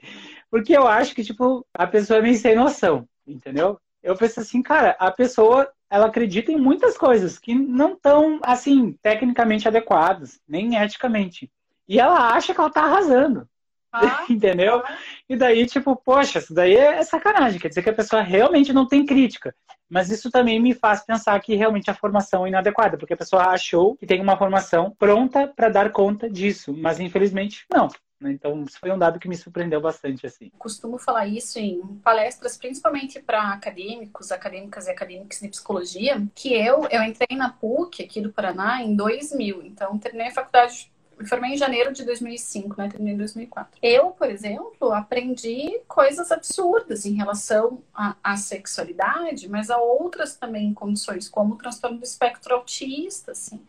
[0.50, 3.80] porque eu acho que tipo a pessoa é meio sem noção, entendeu?
[4.02, 8.92] Eu penso assim, cara, a pessoa ela acredita em muitas coisas que não estão assim
[9.02, 11.50] tecnicamente adequadas, nem eticamente.
[11.88, 13.48] E ela acha que ela tá arrasando.
[13.92, 14.82] Ah, entendeu?
[14.84, 14.98] Ah.
[15.28, 17.60] E daí, tipo, poxa, isso daí é sacanagem.
[17.60, 19.54] Quer dizer que a pessoa realmente não tem crítica.
[19.88, 23.46] Mas isso também me faz pensar que realmente a formação é inadequada, porque a pessoa
[23.46, 27.88] achou que tem uma formação pronta para dar conta disso, mas infelizmente não.
[28.20, 28.32] Né?
[28.32, 30.26] Então, isso foi um dado que me surpreendeu bastante.
[30.26, 30.50] assim.
[30.58, 36.86] Costumo falar isso em palestras, principalmente para acadêmicos, acadêmicas e acadêmicos de psicologia, que eu,
[36.90, 39.62] eu entrei na PUC aqui do Paraná em 2000.
[39.62, 42.88] Então, terminei a faculdade me formei em janeiro de 2005, né?
[42.88, 43.78] Terminei em 2004.
[43.82, 51.28] Eu, por exemplo, aprendi coisas absurdas em relação à, sexualidade, mas a outras também condições,
[51.28, 53.60] como o transtorno do espectro autista, assim.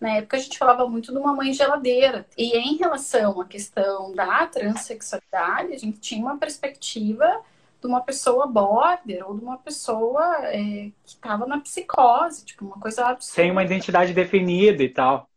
[0.00, 2.26] Na época a gente falava muito de uma mãe geladeira.
[2.36, 7.42] E em relação à questão da transexualidade, a gente tinha uma perspectiva
[7.80, 12.78] de uma pessoa border ou de uma pessoa é, que estava na psicose, tipo, uma
[12.78, 13.34] coisa absurda.
[13.34, 15.28] Sem uma identidade definida e tal.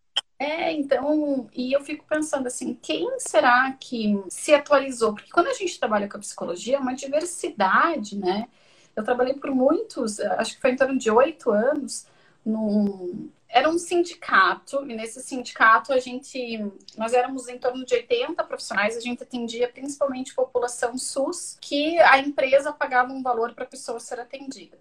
[0.42, 5.14] É, então, e eu fico pensando assim, quem será que se atualizou?
[5.14, 8.48] Porque quando a gente trabalha com a psicologia, é uma diversidade, né?
[8.96, 12.08] Eu trabalhei por muitos, acho que foi em torno de oito anos,
[12.44, 16.60] num, era um sindicato, e nesse sindicato a gente,
[16.98, 22.18] nós éramos em torno de 80 profissionais, a gente atendia principalmente população SUS, que a
[22.18, 24.76] empresa pagava um valor para a pessoa ser atendida.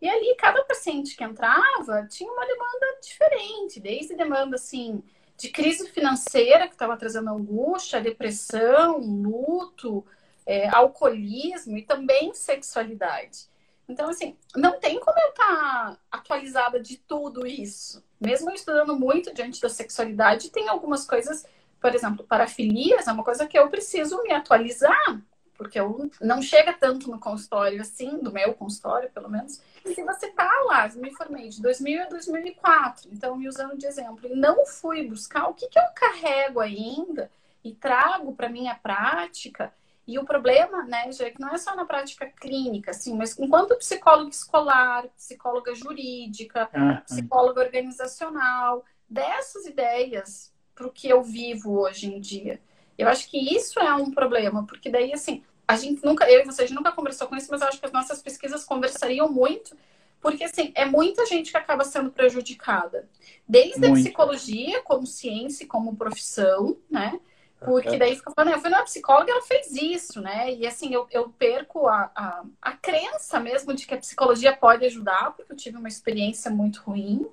[0.00, 5.02] E ali, cada paciente que entrava tinha uma demanda diferente, desde demanda, assim,
[5.36, 10.04] de crise financeira, que estava trazendo angústia, depressão, luto,
[10.44, 13.48] é, alcoolismo e também sexualidade.
[13.88, 18.04] Então, assim, não tem como eu estar tá atualizada de tudo isso.
[18.20, 21.46] Mesmo estudando muito diante da sexualidade, tem algumas coisas,
[21.80, 25.22] por exemplo, parafilias é uma coisa que eu preciso me atualizar,
[25.56, 29.60] porque eu não chega tanto no consultório assim, do meu consultório, pelo menos.
[29.84, 33.86] E se você tá lá, me formei de 2000 a 2004, então me usando de
[33.86, 37.30] exemplo, e não fui buscar o que, que eu carrego ainda
[37.62, 39.72] e trago para minha prática
[40.06, 43.36] e o problema, né, já é que não é só na prática clínica, assim, mas
[43.38, 46.70] enquanto psicóloga escolar, psicóloga jurídica,
[47.04, 52.60] psicóloga organizacional, dessas ideias para o que eu vivo hoje em dia.
[52.96, 56.44] Eu acho que isso é um problema, porque daí, assim, a gente nunca, eu e
[56.44, 59.76] vocês nunca conversou com isso, mas eu acho que as nossas pesquisas conversariam muito,
[60.20, 63.08] porque, assim, é muita gente que acaba sendo prejudicada.
[63.46, 63.92] Desde muito.
[63.92, 67.20] a psicologia como ciência, como profissão, né?
[67.58, 70.52] Porque daí fica falando, eu fui numa psicóloga ela fez isso, né?
[70.52, 74.84] E assim, eu, eu perco a, a, a crença mesmo de que a psicologia pode
[74.84, 77.26] ajudar, porque eu tive uma experiência muito ruim.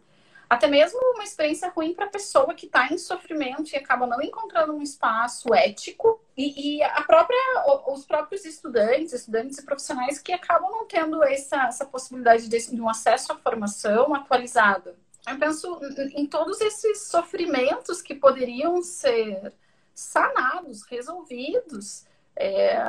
[0.54, 4.22] Até mesmo uma experiência ruim para a pessoa que está em sofrimento e acaba não
[4.22, 6.22] encontrando um espaço ético.
[6.38, 7.40] E, e, a própria,
[7.88, 12.80] os próprios estudantes, estudantes e profissionais que acabam não tendo essa, essa possibilidade de, de
[12.80, 14.96] um acesso à formação atualizada.
[15.28, 15.80] Eu penso
[16.14, 19.52] em todos esses sofrimentos que poderiam ser
[19.92, 22.80] sanados, resolvidos, é,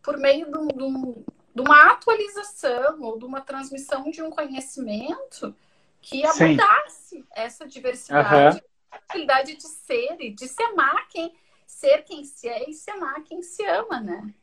[0.00, 1.24] por meio de, de,
[1.56, 5.52] de, uma atualização ou de uma transmissão de um conhecimento
[6.00, 7.24] que abordasse Sim.
[7.34, 8.62] essa diversidade, uhum.
[8.90, 11.32] a possibilidade de ser e de se amar quem
[11.66, 14.34] ser quem se é e se amar quem se ama, né?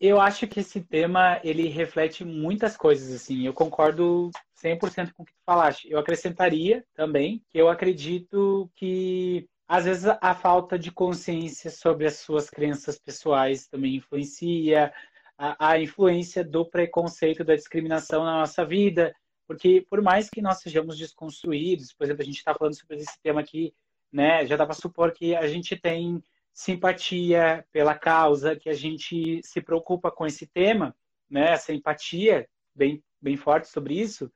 [0.00, 3.46] Eu acho que esse tema ele reflete muitas coisas assim.
[3.46, 4.30] Eu concordo
[4.62, 5.90] 100% com o que tu falaste.
[5.90, 12.16] Eu acrescentaria também que eu acredito que às vezes a falta de consciência sobre as
[12.16, 14.92] suas crenças pessoais também influencia,
[15.38, 19.14] a, a, influência do preconceito, da discriminação na nossa vida,
[19.50, 23.20] porque por mais que nós sejamos desconstruídos, por exemplo, a gente está falando sobre esse
[23.20, 23.74] tema aqui,
[24.12, 29.40] né, já dá para supor que a gente tem simpatia pela causa, que a gente
[29.42, 30.94] se preocupa com esse tema,
[31.28, 34.30] né, essa empatia bem, bem forte sobre isso,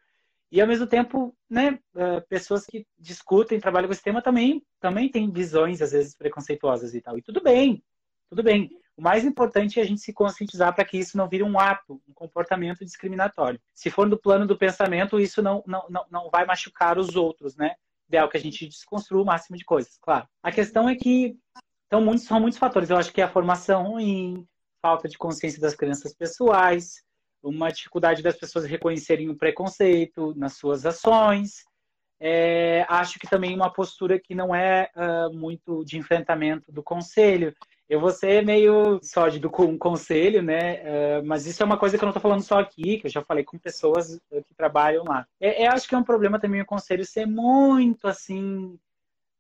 [0.50, 5.08] e ao mesmo tempo, né, eh, pessoas que discutem, trabalham com esse tema também, também
[5.08, 7.16] têm visões às vezes preconceituosas e tal.
[7.16, 7.80] E tudo bem,
[8.28, 8.68] tudo bem.
[8.96, 12.00] O mais importante é a gente se conscientizar para que isso não vire um ato,
[12.08, 13.60] um comportamento discriminatório.
[13.74, 17.56] Se for do plano do pensamento, isso não, não, não, não vai machucar os outros,
[17.56, 17.74] né?
[18.08, 20.28] Ideal que a gente desconstrua o máximo de coisas, claro.
[20.42, 21.36] A questão é que
[21.86, 22.90] então, muitos, são muitos fatores.
[22.90, 24.46] Eu acho que é a formação ruim,
[24.82, 27.02] falta de consciência das crenças pessoais,
[27.42, 31.64] uma dificuldade das pessoas reconhecerem o preconceito nas suas ações.
[32.18, 37.54] É, acho que também uma postura que não é uh, muito de enfrentamento do conselho.
[37.88, 40.80] Eu vou ser meio sólido com um conselho, né?
[40.82, 43.10] Uh, mas isso é uma coisa que eu não estou falando só aqui, que eu
[43.10, 45.26] já falei com pessoas que trabalham lá.
[45.38, 48.78] É, é, acho que é um problema também o conselho ser muito assim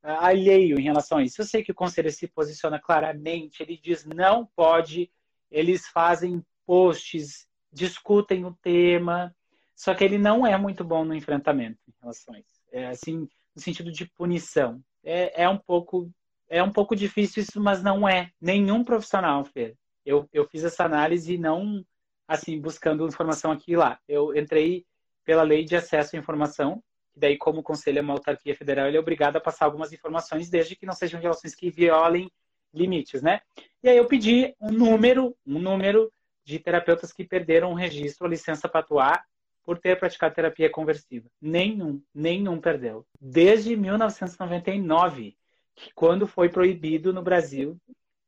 [0.02, 1.40] alheio em relação a isso.
[1.40, 5.10] Eu sei que o conselho se posiciona claramente, ele diz não pode,
[5.50, 9.34] eles fazem posts discutem o tema,
[9.74, 12.62] só que ele não é muito bom no enfrentamento em relação a isso.
[12.70, 14.80] É assim, no sentido de punição.
[15.02, 16.10] É, é um pouco
[16.48, 18.30] é um pouco difícil isso, mas não é.
[18.40, 19.74] Nenhum profissional, Fer.
[20.04, 21.84] Eu, eu fiz essa análise não
[22.26, 23.98] assim buscando informação aqui e lá.
[24.08, 24.84] Eu entrei
[25.24, 26.82] pela lei de acesso à informação,
[27.16, 30.50] daí como o conselho é uma autarquia federal, ele é obrigado a passar algumas informações
[30.50, 32.30] desde que não sejam relações que violem
[32.72, 33.40] limites, né?
[33.82, 36.10] E aí eu pedi um número, um número
[36.44, 39.24] de terapeutas que perderam o registro, a licença para atuar,
[39.62, 41.26] por ter praticado terapia conversiva.
[41.40, 43.06] Nenhum, nenhum perdeu.
[43.18, 45.36] Desde 1999,
[45.74, 47.78] que quando foi proibido no Brasil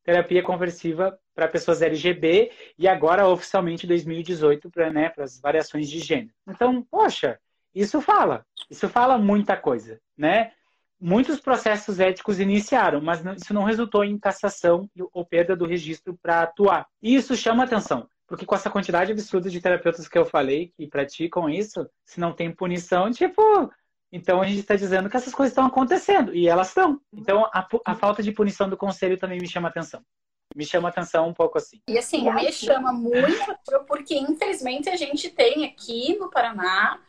[0.06, 6.32] terapia conversiva para pessoas LGB e agora oficialmente 2018 para né, as variações de gênero.
[6.46, 7.40] Então, poxa,
[7.74, 10.52] isso fala, isso fala muita coisa, né?
[10.98, 16.42] Muitos processos éticos iniciaram, mas isso não resultou em cassação ou perda do registro para
[16.42, 16.86] atuar.
[17.02, 20.86] E isso chama atenção, porque com essa quantidade absurda de terapeutas que eu falei que
[20.86, 23.42] praticam isso, se não tem punição, tipo,
[24.12, 27.00] então a gente está dizendo que essas coisas estão acontecendo e elas estão.
[27.12, 30.02] Então a, a, falta de punição do conselho também me chama atenção.
[30.54, 31.80] Me chama atenção um pouco assim.
[31.88, 37.00] E assim, me chama muito porque infelizmente a gente tem aqui no Paraná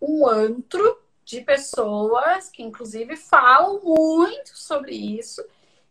[0.00, 5.44] um antro de pessoas que, inclusive, falam muito sobre isso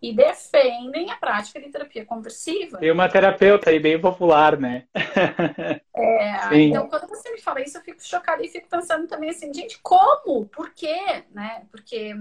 [0.04, 2.78] e defendem a prática de terapia conversiva.
[2.78, 4.86] Tem uma terapeuta aí bem popular, né?
[5.96, 9.54] é, então, quando você me fala isso, eu fico chocada e fico pensando também assim,
[9.54, 10.46] gente, como?
[10.48, 11.24] Por quê?
[11.32, 11.66] Né?
[11.72, 12.14] Porque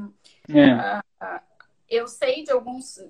[0.48, 0.74] é.
[0.74, 1.40] uh, uh,
[1.90, 3.04] eu sei de alguns,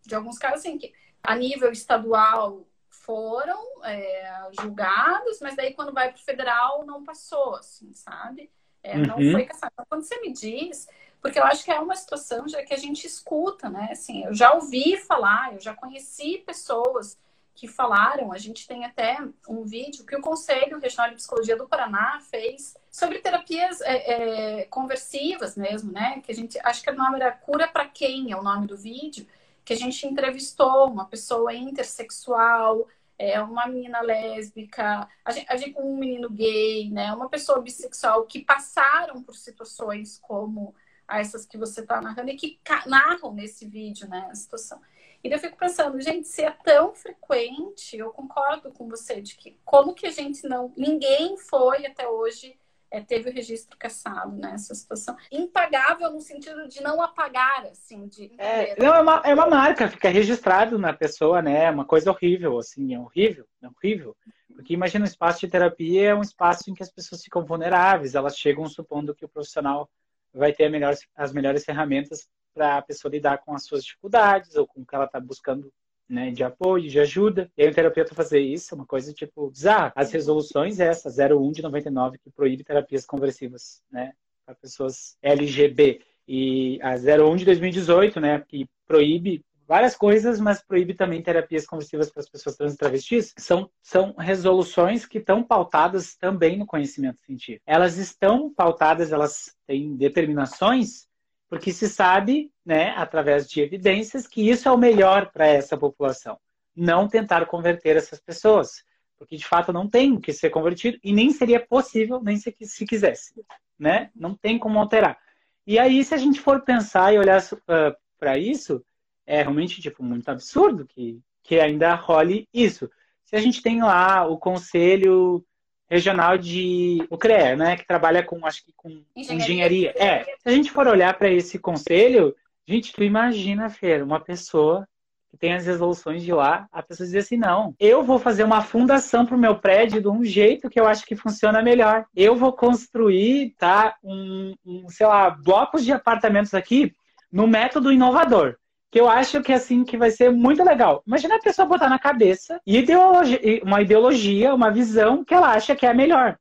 [0.00, 6.10] de alguns casos assim, que a nível estadual foram é, julgados, mas daí quando vai
[6.10, 8.50] para o federal não passou, assim, sabe?
[8.82, 9.32] É, não uhum.
[9.32, 9.72] foi caçado.
[9.74, 10.88] Então, quando você me diz
[11.20, 13.88] porque eu acho que é uma situação já que a gente escuta, né?
[13.90, 17.18] Assim, eu já ouvi falar, eu já conheci pessoas
[17.56, 21.66] que falaram, a gente tem até um vídeo que o Conselho Regional de Psicologia do
[21.66, 26.20] Paraná fez sobre terapias é, é, conversivas mesmo, né?
[26.20, 28.76] Que a gente, acho que o nome era Cura para Quem, é o nome do
[28.76, 29.26] vídeo,
[29.64, 32.86] que a gente entrevistou uma pessoa intersexual,
[33.18, 37.10] é, uma menina lésbica, a gente, a gente, um menino gay, né?
[37.14, 40.74] Uma pessoa bissexual que passaram por situações como
[41.06, 44.80] a essas que você está narrando e que narram nesse vídeo, né, a situação.
[45.22, 49.58] E eu fico pensando, gente, se é tão frequente, eu concordo com você de que
[49.64, 52.56] como que a gente não, ninguém foi até hoje
[52.90, 55.16] é, teve o registro caçado nessa né, situação.
[55.30, 58.32] Impagável no sentido de não apagar, assim, de.
[58.38, 61.64] É, não, é uma, é uma marca, fica registrado na pessoa, né?
[61.64, 64.16] É uma coisa horrível, assim, é horrível, é horrível.
[64.54, 68.14] Porque imagina um espaço de terapia é um espaço em que as pessoas ficam vulneráveis,
[68.14, 69.90] elas chegam supondo que o profissional
[70.38, 74.66] vai ter melhores, as melhores ferramentas para a pessoa lidar com as suas dificuldades ou
[74.66, 75.70] com o que ela está buscando
[76.08, 77.50] né, de apoio, de ajuda.
[77.56, 79.92] E aí o terapeuta fazer isso é uma coisa tipo bizarra.
[79.94, 84.12] As resoluções é essa, 01 de 99, que proíbe terapias conversivas, né,
[84.44, 86.00] para pessoas LGB.
[86.28, 92.10] E a 01 de 2018, né, que proíbe várias coisas, mas proíbe também terapias conversivas
[92.10, 97.20] para as pessoas trans e travestis, são, são resoluções que estão pautadas também no conhecimento
[97.24, 97.64] científico.
[97.66, 101.06] Elas estão pautadas, elas têm determinações,
[101.48, 106.38] porque se sabe, né, através de evidências, que isso é o melhor para essa população.
[106.74, 108.84] Não tentar converter essas pessoas,
[109.18, 112.86] porque de fato não tem que ser convertido e nem seria possível, nem se, se
[112.86, 113.32] quisesse,
[113.78, 114.10] né?
[114.14, 115.18] Não tem como alterar.
[115.66, 118.84] E aí, se a gente for pensar e olhar uh, para isso,
[119.26, 122.88] é realmente tipo muito absurdo que, que ainda role isso.
[123.24, 125.44] Se a gente tem lá o Conselho
[125.88, 129.44] Regional de o CREA, né, que trabalha com acho que com engenharia.
[129.44, 129.94] engenharia.
[129.96, 132.34] É, se a gente for olhar para esse conselho,
[132.66, 134.86] gente, tu imagina, Fer, uma pessoa
[135.30, 138.62] que tem as resoluções de lá, a pessoa diz assim: não, eu vou fazer uma
[138.62, 142.04] fundação para o meu prédio de um jeito que eu acho que funciona melhor.
[142.16, 146.92] Eu vou construir, tá, um, um sei lá, blocos de apartamentos aqui
[147.30, 148.56] no método inovador
[148.90, 151.02] que eu acho que assim que vai ser muito legal.
[151.06, 155.84] Imagina a pessoa botar na cabeça ideologia, uma ideologia, uma visão que ela acha que
[155.84, 156.36] é a melhor,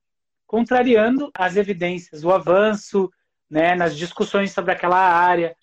[0.46, 3.10] contrariando as evidências, o avanço,
[3.50, 5.56] né, nas discussões sobre aquela área.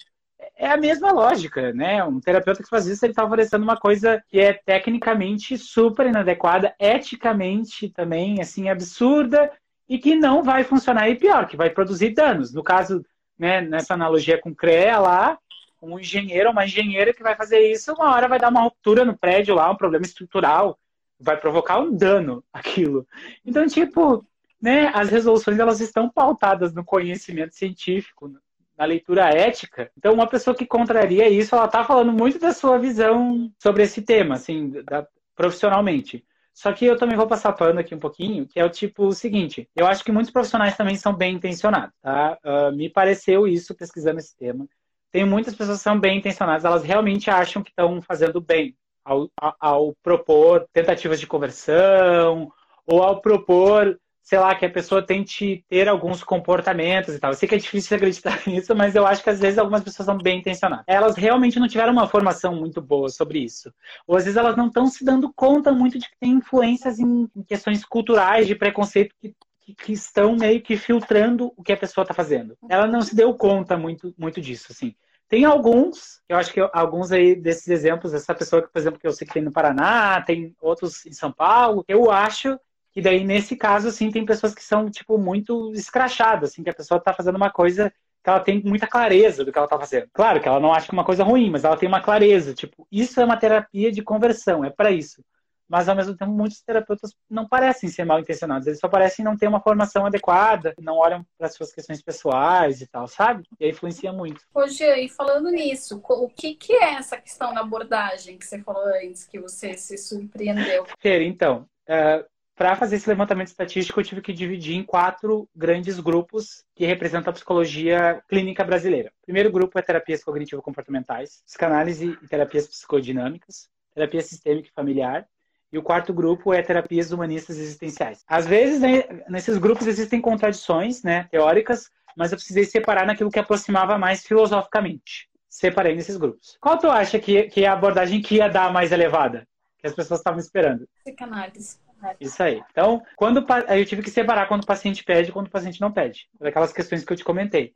[0.56, 2.02] É a mesma lógica, né?
[2.04, 6.74] Um terapeuta que faz isso, ele está oferecendo uma coisa que é tecnicamente super inadequada,
[6.78, 9.50] eticamente também, assim, absurda
[9.88, 12.52] e que não vai funcionar e pior, que vai produzir danos.
[12.52, 13.04] No caso,
[13.38, 15.38] né, nessa analogia com CREA lá,
[15.82, 19.16] um engenheiro uma engenheira que vai fazer isso, uma hora vai dar uma ruptura no
[19.16, 20.78] prédio lá, um problema estrutural,
[21.18, 23.06] vai provocar um dano aquilo.
[23.44, 24.24] Então, tipo,
[24.60, 28.32] né, as resoluções elas estão pautadas no conhecimento científico,
[28.78, 29.90] na leitura ética.
[29.96, 34.02] Então, uma pessoa que contraria isso, ela está falando muito da sua visão sobre esse
[34.02, 36.24] tema, assim, da, profissionalmente.
[36.54, 39.12] Só que eu também vou passar pano aqui um pouquinho, que é o tipo o
[39.12, 42.38] seguinte: eu acho que muitos profissionais também são bem intencionados, tá?
[42.44, 44.68] Uh, me pareceu isso pesquisando esse tema
[45.12, 49.28] tem muitas pessoas que são bem intencionadas, elas realmente acham que estão fazendo bem ao,
[49.60, 52.50] ao, propor tentativas de conversão
[52.86, 57.32] ou ao propor, sei lá, que a pessoa tente ter alguns comportamentos e tal.
[57.32, 60.06] Eu sei que é difícil acreditar nisso, mas eu acho que às vezes algumas pessoas
[60.06, 60.84] são bem intencionadas.
[60.88, 63.72] Elas realmente não tiveram uma formação muito boa sobre isso.
[64.06, 67.28] Ou às vezes elas não estão se dando conta muito de que tem influências em,
[67.36, 69.34] em questões culturais, de preconceito que
[69.64, 72.56] que, estão meio que filtrando o que a pessoa está fazendo.
[72.68, 74.94] Ela não se deu conta muito, muito disso, assim.
[75.28, 79.06] Tem alguns, eu acho que alguns aí desses exemplos, essa pessoa que, por exemplo, que
[79.06, 82.58] eu sei que tem no Paraná, tem outros em São Paulo, eu acho
[82.92, 86.74] que daí, nesse caso, assim, tem pessoas que são, tipo, muito escrachadas, assim, que a
[86.74, 87.90] pessoa está fazendo uma coisa
[88.22, 90.08] que ela tem muita clareza do que ela está fazendo.
[90.12, 92.52] Claro que ela não acha que é uma coisa ruim, mas ela tem uma clareza,
[92.54, 95.24] tipo, isso é uma terapia de conversão, é para isso
[95.68, 99.36] mas ao mesmo tempo muitos terapeutas não parecem ser mal intencionados, eles só parecem não
[99.36, 103.44] ter uma formação adequada, não olham para as suas questões pessoais e tal, sabe?
[103.58, 104.40] E aí influencia muito.
[104.54, 108.84] Hoje, e falando nisso, o que, que é essa questão da abordagem que você falou
[109.02, 110.86] antes, que você se surpreendeu?
[110.98, 115.98] Fer, então, uh, para fazer esse levantamento estatístico, eu tive que dividir em quatro grandes
[115.98, 119.10] grupos que representam a psicologia clínica brasileira.
[119.22, 125.26] O primeiro grupo é terapias cognitivo-comportamentais, psicanálise e terapias psicodinâmicas, terapia sistêmica e familiar.
[125.72, 128.22] E o quarto grupo é terapias humanistas existenciais.
[128.28, 133.38] Às vezes, né, nesses grupos existem contradições né, teóricas, mas eu precisei separar naquilo que
[133.38, 135.28] aproximava mais filosoficamente.
[135.48, 136.56] Separei nesses grupos.
[136.60, 139.46] Qual tu acha que, que é a abordagem que ia dar mais elevada?
[139.78, 140.86] Que as pessoas estavam esperando?
[141.04, 141.78] Psicanálise.
[142.20, 142.62] Isso aí.
[142.70, 145.92] Então, quando eu tive que separar quando o paciente pede e quando o paciente não
[145.92, 146.28] pede.
[146.40, 147.72] Daquelas questões que eu te comentei.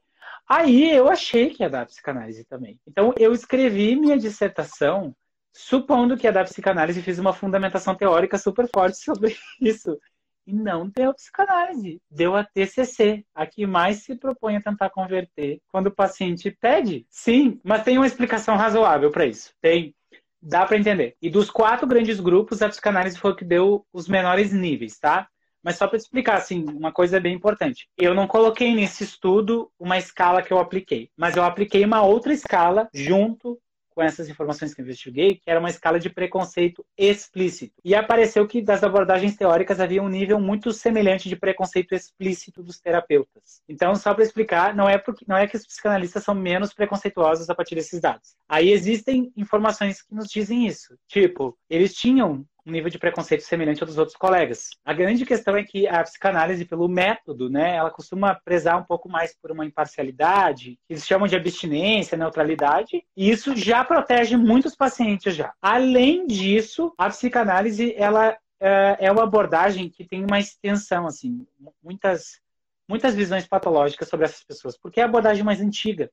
[0.49, 2.79] Aí eu achei que ia dar psicanálise também.
[2.87, 5.15] Então, eu escrevi minha dissertação
[5.57, 9.99] supondo que ia dar psicanálise fiz uma fundamentação teórica super forte sobre isso.
[10.47, 15.61] E não deu psicanálise, deu a TCC, a que mais se propõe a tentar converter
[15.69, 17.05] quando o paciente pede.
[17.11, 19.53] Sim, mas tem uma explicação razoável para isso.
[19.61, 19.93] Tem
[20.41, 21.17] dá para entender.
[21.21, 25.27] E dos quatro grandes grupos, a psicanálise foi o que deu os menores níveis, tá?
[25.63, 27.89] Mas só para explicar, assim, uma coisa bem importante.
[27.99, 32.33] Eu não coloquei nesse estudo uma escala que eu apliquei, mas eu apliquei uma outra
[32.33, 33.59] escala junto
[33.97, 37.81] com essas informações que eu investiguei, que era uma escala de preconceito explícito.
[37.83, 42.79] E apareceu que das abordagens teóricas havia um nível muito semelhante de preconceito explícito dos
[42.79, 43.63] terapeutas.
[43.67, 47.49] Então, só para explicar, não é porque não é que os psicanalistas são menos preconceituosos
[47.49, 48.37] a partir desses dados.
[48.47, 50.95] Aí existem informações que nos dizem isso.
[51.09, 54.71] Tipo, eles tinham um nível de preconceito semelhante ao dos outros colegas.
[54.85, 59.09] A grande questão é que a psicanálise, pelo método, né, ela costuma prezar um pouco
[59.09, 64.75] mais por uma imparcialidade, que eles chamam de abstinência, neutralidade, e isso já protege muitos
[64.75, 65.55] pacientes já.
[65.63, 71.47] Além disso, a psicanálise, ela é, é uma abordagem que tem uma extensão, assim,
[71.83, 72.41] muitas,
[72.89, 76.11] muitas visões patológicas sobre essas pessoas, porque é a abordagem mais antiga.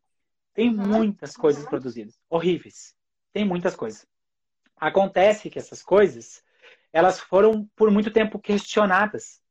[0.53, 2.93] Tem muitas coisas produzidas, horríveis.
[3.33, 4.05] Tem muitas coisas.
[4.77, 6.43] Acontece que essas coisas,
[6.91, 9.41] elas foram por muito tempo questionadas.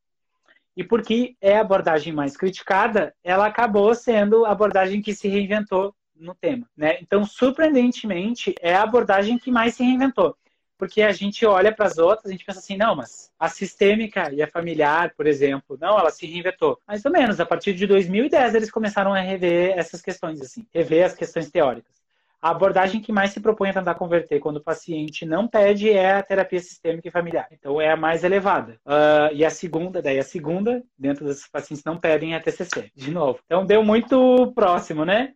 [0.77, 5.95] E porque é a abordagem mais criticada, ela acabou sendo a abordagem que se reinventou
[6.17, 6.99] no tema, né?
[7.01, 10.37] Então, surpreendentemente, é a abordagem que mais se reinventou.
[10.79, 14.33] Porque a gente olha para as outras, a gente pensa assim, não, mas a sistêmica
[14.33, 16.79] e a familiar, por exemplo, não, ela se reinventou.
[16.87, 21.05] Mais ou menos, a partir de 2010 eles começaram a rever essas questões, assim, rever
[21.05, 22.02] as questões teóricas.
[22.43, 26.17] A abordagem que mais se propõe a tentar converter quando o paciente não pede é
[26.17, 27.47] a terapia sistêmica e familiar.
[27.53, 28.81] Então é a mais elevada.
[28.85, 32.91] Uh, e a segunda, daí a segunda, dentro desses pacientes não pedem é a TCC,
[32.97, 33.39] de novo.
[33.47, 35.35] Então deu muito próximo, né?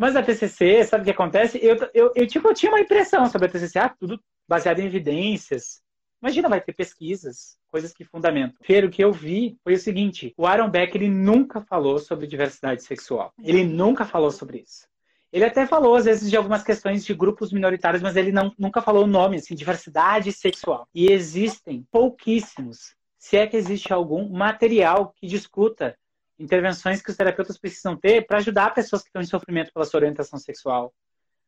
[0.00, 1.60] Mas a TCC, sabe o que acontece?
[1.62, 4.18] Eu, eu, eu, tipo, eu tinha uma impressão sobre a TCC, ah, tudo
[4.48, 5.82] baseado em evidências.
[6.22, 8.56] Imagina, vai ter pesquisas, coisas que fundamentam.
[8.62, 12.26] Fer, o que eu vi foi o seguinte: o Aaron Beck ele nunca falou sobre
[12.26, 13.34] diversidade sexual.
[13.38, 14.88] Ele nunca falou sobre isso.
[15.32, 18.80] Ele até falou, às vezes, de algumas questões de grupos minoritários, mas ele não, nunca
[18.80, 20.88] falou o nome, assim, diversidade sexual.
[20.94, 25.96] E existem pouquíssimos, se é que existe algum, material que discuta
[26.38, 29.98] intervenções que os terapeutas precisam ter para ajudar pessoas que estão em sofrimento pela sua
[29.98, 30.94] orientação sexual,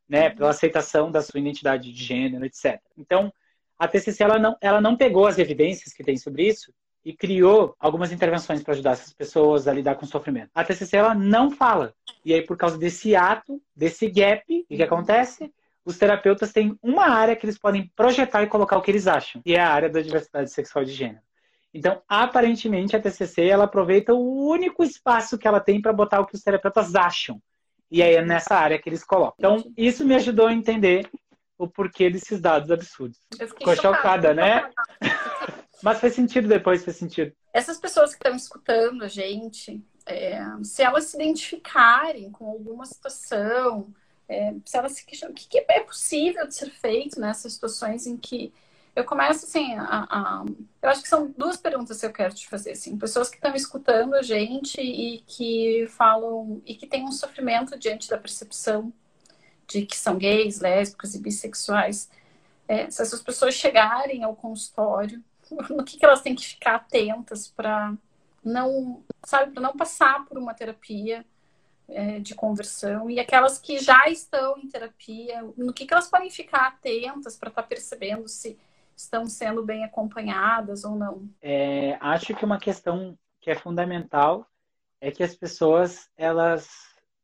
[0.09, 2.81] né, pela aceitação da sua identidade de gênero, etc.
[2.99, 3.33] Então,
[3.79, 6.75] a TCC ela não, ela não pegou as evidências que tem sobre isso
[7.05, 10.51] e criou algumas intervenções para ajudar essas pessoas a lidar com o sofrimento.
[10.55, 11.95] A TCC ela não fala.
[12.25, 15.53] E aí, por causa desse ato, desse gap, o que acontece?
[15.85, 19.41] Os terapeutas têm uma área que eles podem projetar e colocar o que eles acham,
[19.47, 21.23] e é a área da diversidade sexual de gênero.
[21.73, 26.27] Então, aparentemente, a TCC ela aproveita o único espaço que ela tem para botar o
[26.27, 27.41] que os terapeutas acham.
[27.91, 29.35] E aí é nessa área que eles colocam.
[29.39, 31.09] Então, isso me ajudou a entender
[31.57, 33.19] o porquê desses dados absurdos.
[33.37, 34.71] Ficou chocada, chocada né?
[35.83, 37.33] Mas faz sentido depois, faz sentido.
[37.53, 43.93] Essas pessoas que estão escutando a gente, é, se elas se identificarem com alguma situação,
[44.29, 48.07] é, se elas se questionam o que, que, é possível de ser feito nessas situações
[48.07, 48.53] em que
[48.95, 50.45] eu começo assim, a, a,
[50.83, 53.55] eu acho que são duas perguntas que eu quero te fazer, assim, pessoas que estão
[53.55, 58.93] escutando a gente e que falam e que têm um sofrimento diante da percepção
[59.67, 62.11] de que são gays, lésbicas e bissexuais.
[62.67, 67.49] É, se essas pessoas chegarem ao consultório no que, que elas têm que ficar atentas
[67.49, 67.95] para
[68.45, 71.25] não, sabe, para não passar por uma terapia
[71.89, 76.31] é, de conversão e aquelas que já estão em terapia, no que, que elas podem
[76.31, 78.59] ficar atentas para estar tá percebendo se
[78.97, 81.29] estão sendo bem acompanhadas ou não?
[81.41, 84.47] É, acho que uma questão que é fundamental
[85.01, 86.69] é que as pessoas, elas,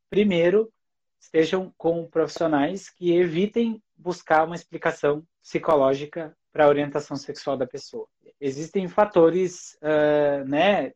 [0.09, 0.71] primeiro,
[1.19, 8.07] estejam com profissionais que evitem buscar uma explicação psicológica para a orientação sexual da pessoa
[8.39, 10.91] existem fatores, uh, né?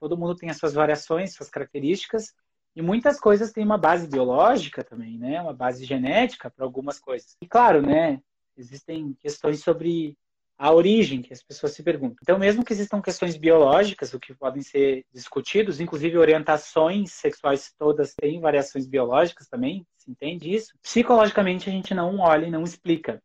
[0.00, 2.32] Todo mundo tem as suas variações, suas características,
[2.74, 5.40] e muitas coisas têm uma base biológica também, né?
[5.40, 7.36] Uma base genética para algumas coisas.
[7.40, 8.20] E claro, né?
[8.56, 10.16] Existem questões sobre
[10.58, 12.18] a origem que as pessoas se perguntam.
[12.22, 18.14] Então, mesmo que existam questões biológicas, o que podem ser discutidos, inclusive orientações sexuais todas
[18.14, 20.72] têm variações biológicas também, se entende isso?
[20.80, 23.20] Psicologicamente a gente não olha e não explica,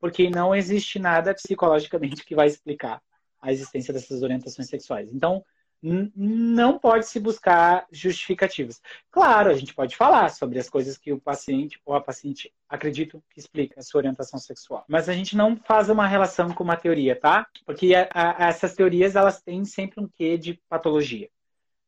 [0.00, 3.02] porque não existe nada psicologicamente que vai explicar
[3.40, 5.08] a existência dessas orientações sexuais.
[5.12, 5.44] Então,
[5.82, 8.80] não pode se buscar justificativas.
[9.10, 13.22] Claro, a gente pode falar sobre as coisas que o paciente ou a paciente acreditam
[13.30, 16.76] que explica a sua orientação sexual, mas a gente não faz uma relação com uma
[16.76, 17.46] teoria, tá?
[17.64, 21.28] Porque a, a, essas teorias elas têm sempre um quê de patologia.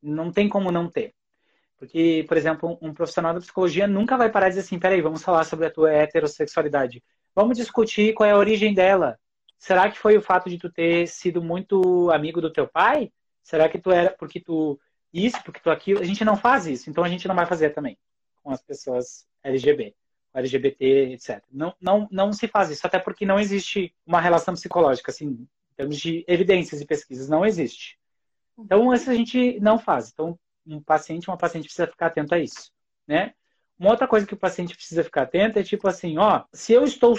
[0.00, 1.12] Não tem como não ter.
[1.76, 5.22] Porque, por exemplo, um profissional da psicologia nunca vai parar e dizer assim, peraí, vamos
[5.22, 7.02] falar sobre a tua heterossexualidade.
[7.34, 9.18] Vamos discutir qual é a origem dela.
[9.60, 13.12] Será que foi o fato de tu ter sido muito amigo do teu pai?
[13.42, 14.80] Será que tu era porque tu
[15.12, 16.00] isso, porque tu aquilo?
[16.00, 17.98] A gente não faz isso, então a gente não vai fazer também
[18.42, 19.94] com as pessoas LGBT,
[20.32, 21.44] LGBT, etc.
[21.52, 25.48] Não, não, não se faz isso, até porque não existe uma relação psicológica, assim, em
[25.76, 27.98] termos de evidências e pesquisas, não existe.
[28.58, 30.10] Então, isso a gente não faz.
[30.10, 32.72] Então, um paciente, uma paciente precisa ficar atento a isso,
[33.06, 33.34] né?
[33.78, 36.82] Uma outra coisa que o paciente precisa ficar atento é tipo assim, ó, se eu
[36.84, 37.14] estou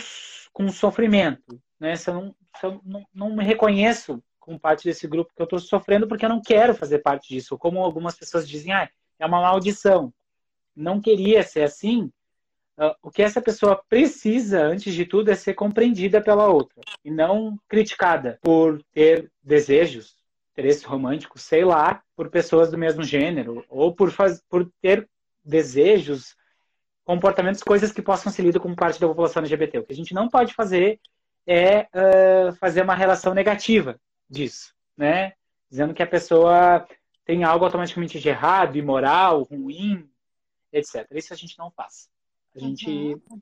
[0.52, 1.95] com sofrimento, né?
[1.95, 5.45] Se eu não, se eu não, não me reconheço com parte desse grupo que eu
[5.45, 7.57] estou sofrendo porque eu não quero fazer parte disso.
[7.57, 8.88] Como algumas pessoas dizem, ah,
[9.19, 10.13] é uma maldição.
[10.75, 12.11] Não queria ser assim.
[12.77, 17.11] Uh, o que essa pessoa precisa, antes de tudo, é ser compreendida pela outra e
[17.11, 20.15] não criticada por ter desejos,
[20.51, 25.07] interesse romântico, sei lá, por pessoas do mesmo gênero ou por, faz, por ter
[25.43, 26.36] desejos,
[27.03, 29.79] comportamentos, coisas que possam ser lidas como parte da população LGBT.
[29.79, 30.99] O que a gente não pode fazer
[31.48, 35.34] é uh, fazer uma relação negativa disso, né?
[35.70, 36.88] Dizendo que a pessoa
[37.26, 40.10] tem algo automaticamente de errado, imoral, ruim,
[40.72, 41.08] etc.
[41.14, 42.10] Isso a gente não faz.
[42.56, 43.42] A gente uhum.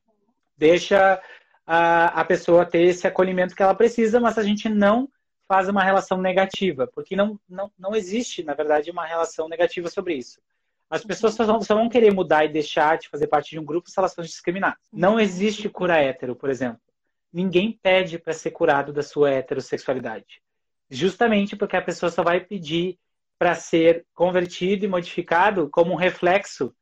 [0.58, 1.22] deixa
[1.66, 5.10] a, a pessoa ter esse acolhimento que ela precisa, mas a gente não
[5.48, 10.14] faz uma relação negativa, porque não, não, não existe, na verdade, uma relação negativa sobre
[10.16, 10.40] isso.
[10.90, 13.66] As pessoas só vão, só vão querer mudar e deixar de fazer parte de um
[13.66, 14.80] grupo se elas são discriminadas.
[14.92, 16.82] Não existe cura hétero, por exemplo.
[17.32, 20.42] Ninguém pede para ser curado da sua heterossexualidade
[20.90, 22.98] justamente porque a pessoa só vai pedir
[23.38, 26.76] para ser convertido e modificado como um reflexo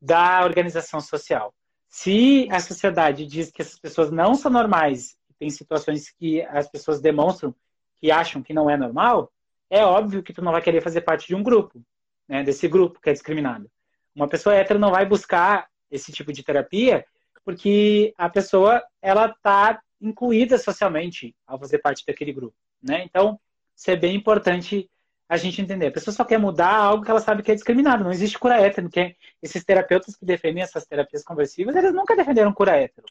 [0.00, 1.54] da organização social.
[1.88, 7.00] Se a sociedade diz que essas pessoas não são normais, tem situações que as pessoas
[7.00, 7.54] demonstram
[8.00, 9.32] que acham que não é normal,
[9.70, 11.80] é óbvio que tu não vai querer fazer parte de um grupo,
[12.28, 13.70] né, desse grupo que é discriminado.
[14.14, 17.06] Uma pessoa hétero não vai buscar esse tipo de terapia
[17.44, 23.04] porque a pessoa ela está incluída socialmente ao fazer parte daquele grupo, né?
[23.04, 23.38] Então,
[23.74, 24.90] isso é bem importante
[25.28, 25.86] a gente entender.
[25.86, 28.04] A pessoa só quer mudar algo que ela sabe que é discriminado.
[28.04, 28.90] Não existe cura hétero.
[28.90, 33.06] Que esses terapeutas que defendem essas terapias conversivas, eles nunca defenderam cura hétero.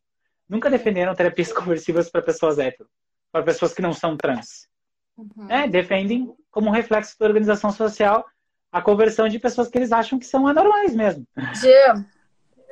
[0.48, 2.88] Nunca defenderam terapias conversivas para pessoas hétero,
[3.32, 4.68] para pessoas que não são trans.
[5.18, 5.50] Uhum.
[5.50, 8.26] É, defendem como reflexo da organização social
[8.72, 11.26] a conversão de pessoas que eles acham que são anormais mesmo.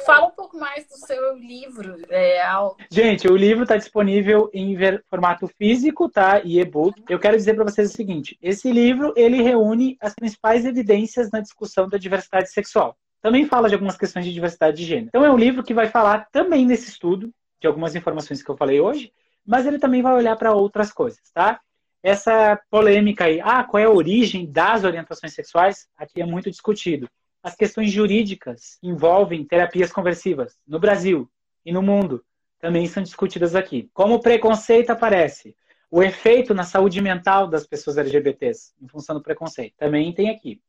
[0.06, 1.98] Fala um pouco mais do seu livro.
[2.10, 2.78] É, ao...
[2.90, 4.76] Gente, o livro está disponível em
[5.10, 6.42] formato físico, tá?
[6.44, 7.04] E e-book.
[7.10, 11.40] Eu quero dizer para vocês o seguinte: esse livro ele reúne as principais evidências na
[11.40, 12.98] discussão da diversidade sexual.
[13.22, 15.08] Também fala de algumas questões de diversidade de gênero.
[15.10, 17.30] Então é um livro que vai falar também nesse estudo
[17.60, 19.12] de algumas informações que eu falei hoje,
[19.46, 21.60] mas ele também vai olhar para outras coisas, tá?
[22.02, 25.86] Essa polêmica aí, ah, qual é a origem das orientações sexuais?
[25.98, 27.10] Aqui é muito discutido
[27.42, 31.30] as questões jurídicas envolvem terapias conversivas no Brasil
[31.66, 32.24] e no mundo
[32.60, 33.90] também são discutidas aqui.
[33.94, 35.56] Como o preconceito aparece,
[35.90, 40.62] o efeito na saúde mental das pessoas LGBTs em função do preconceito também tem aqui.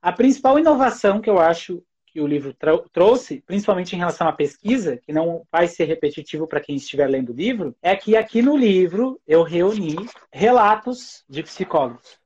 [0.00, 2.54] A principal inovação que eu acho que o livro
[2.92, 7.32] trouxe, principalmente em relação à pesquisa, que não vai ser repetitivo para quem estiver lendo
[7.32, 9.96] o livro, é que aqui no livro eu reuni
[10.32, 12.18] relatos de psicólogos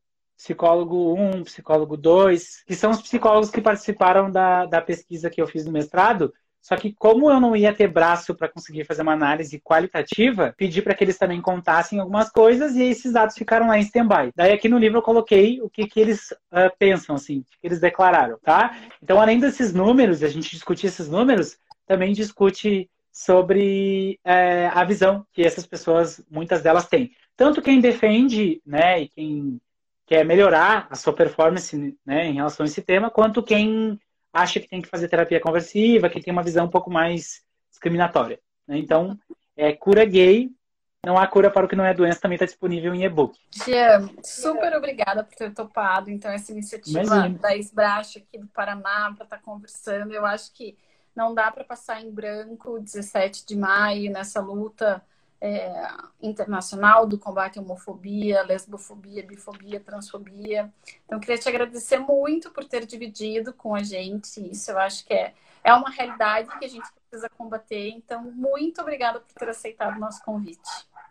[0.42, 5.46] psicólogo 1, psicólogo 2, que são os psicólogos que participaram da, da pesquisa que eu
[5.46, 6.34] fiz no mestrado.
[6.60, 10.82] Só que como eu não ia ter braço para conseguir fazer uma análise qualitativa, pedi
[10.82, 14.32] para que eles também contassem algumas coisas e esses dados ficaram lá em stand-by.
[14.34, 17.66] Daí aqui no livro eu coloquei o que, que eles uh, pensam, assim, o que
[17.66, 18.76] eles declararam, tá?
[19.02, 25.26] Então, além desses números, a gente discutir esses números, também discute sobre é, a visão
[25.32, 27.10] que essas pessoas, muitas delas têm.
[27.36, 29.60] Tanto quem defende, né, e quem
[30.12, 33.98] quer melhorar a sua performance né, em relação a esse tema, quanto quem
[34.30, 38.38] acha que tem que fazer terapia conversiva, que tem uma visão um pouco mais discriminatória.
[38.68, 38.76] Né?
[38.76, 39.18] Então,
[39.56, 40.50] é cura gay,
[41.02, 43.38] não há cura para o que não é doença, também está disponível em e-book.
[43.64, 47.38] Jean, super obrigada por ter topado, então, essa iniciativa Imagina.
[47.38, 50.12] da Esbrache aqui do Paraná para estar tá conversando.
[50.12, 50.76] Eu acho que
[51.16, 55.02] não dá para passar em branco 17 de maio nessa luta
[55.44, 55.88] é,
[56.22, 60.72] internacional do combate à homofobia, lesbofobia, bifobia, transfobia.
[61.04, 64.70] Então, queria te agradecer muito por ter dividido com a gente isso.
[64.70, 65.34] Eu acho que é,
[65.64, 67.88] é uma realidade que a gente precisa combater.
[67.88, 70.60] Então, muito obrigada por ter aceitado o nosso convite.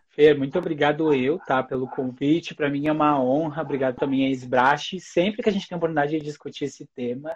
[0.08, 2.56] Fer, muito obrigado eu, tá, pelo convite.
[2.56, 3.62] Para mim é uma honra.
[3.62, 4.98] Obrigado também a Esbrache.
[5.02, 7.36] Sempre que a gente tem a oportunidade de discutir esse tema,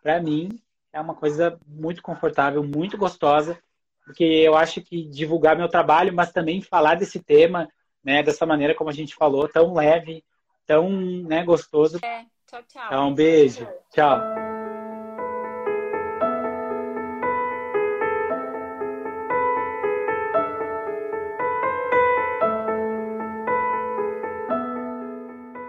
[0.00, 0.50] para mim
[0.92, 3.60] é uma coisa muito confortável, muito gostosa
[4.08, 7.68] porque eu acho que divulgar meu trabalho, mas também falar desse tema,
[8.02, 10.24] né, dessa maneira como a gente falou, tão leve,
[10.66, 11.98] tão né, gostoso.
[12.02, 12.86] É, tchau, tchau.
[12.86, 13.68] Então, um beijo.
[13.92, 14.18] Tchau.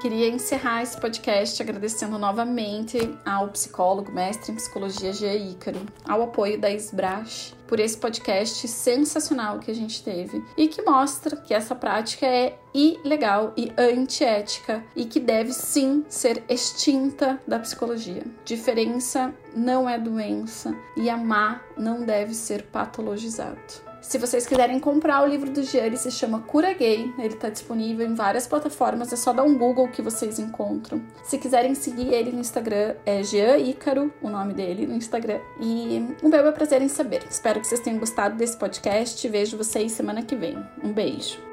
[0.02, 6.58] Queria encerrar esse podcast agradecendo novamente ao psicólogo, mestre em psicologia Gia Ícaro, ao apoio
[6.58, 11.76] da Esbrash, por esse podcast sensacional que a gente teve e que mostra que essa
[11.76, 18.24] prática é ilegal e antiética e que deve sim ser extinta da psicologia.
[18.44, 23.89] Diferença não é doença e amar não deve ser patologizado.
[24.02, 27.14] Se vocês quiserem comprar o livro do Jean, ele se chama Cura Gay.
[27.18, 31.02] Ele está disponível em várias plataformas, é só dar um Google que vocês encontram.
[31.24, 35.40] Se quiserem seguir ele no Instagram, é Jean Ícaro, o nome dele no Instagram.
[35.60, 37.24] E um belo prazer em saber.
[37.30, 39.28] Espero que vocês tenham gostado desse podcast.
[39.28, 40.58] Vejo vocês semana que vem.
[40.84, 41.49] Um beijo.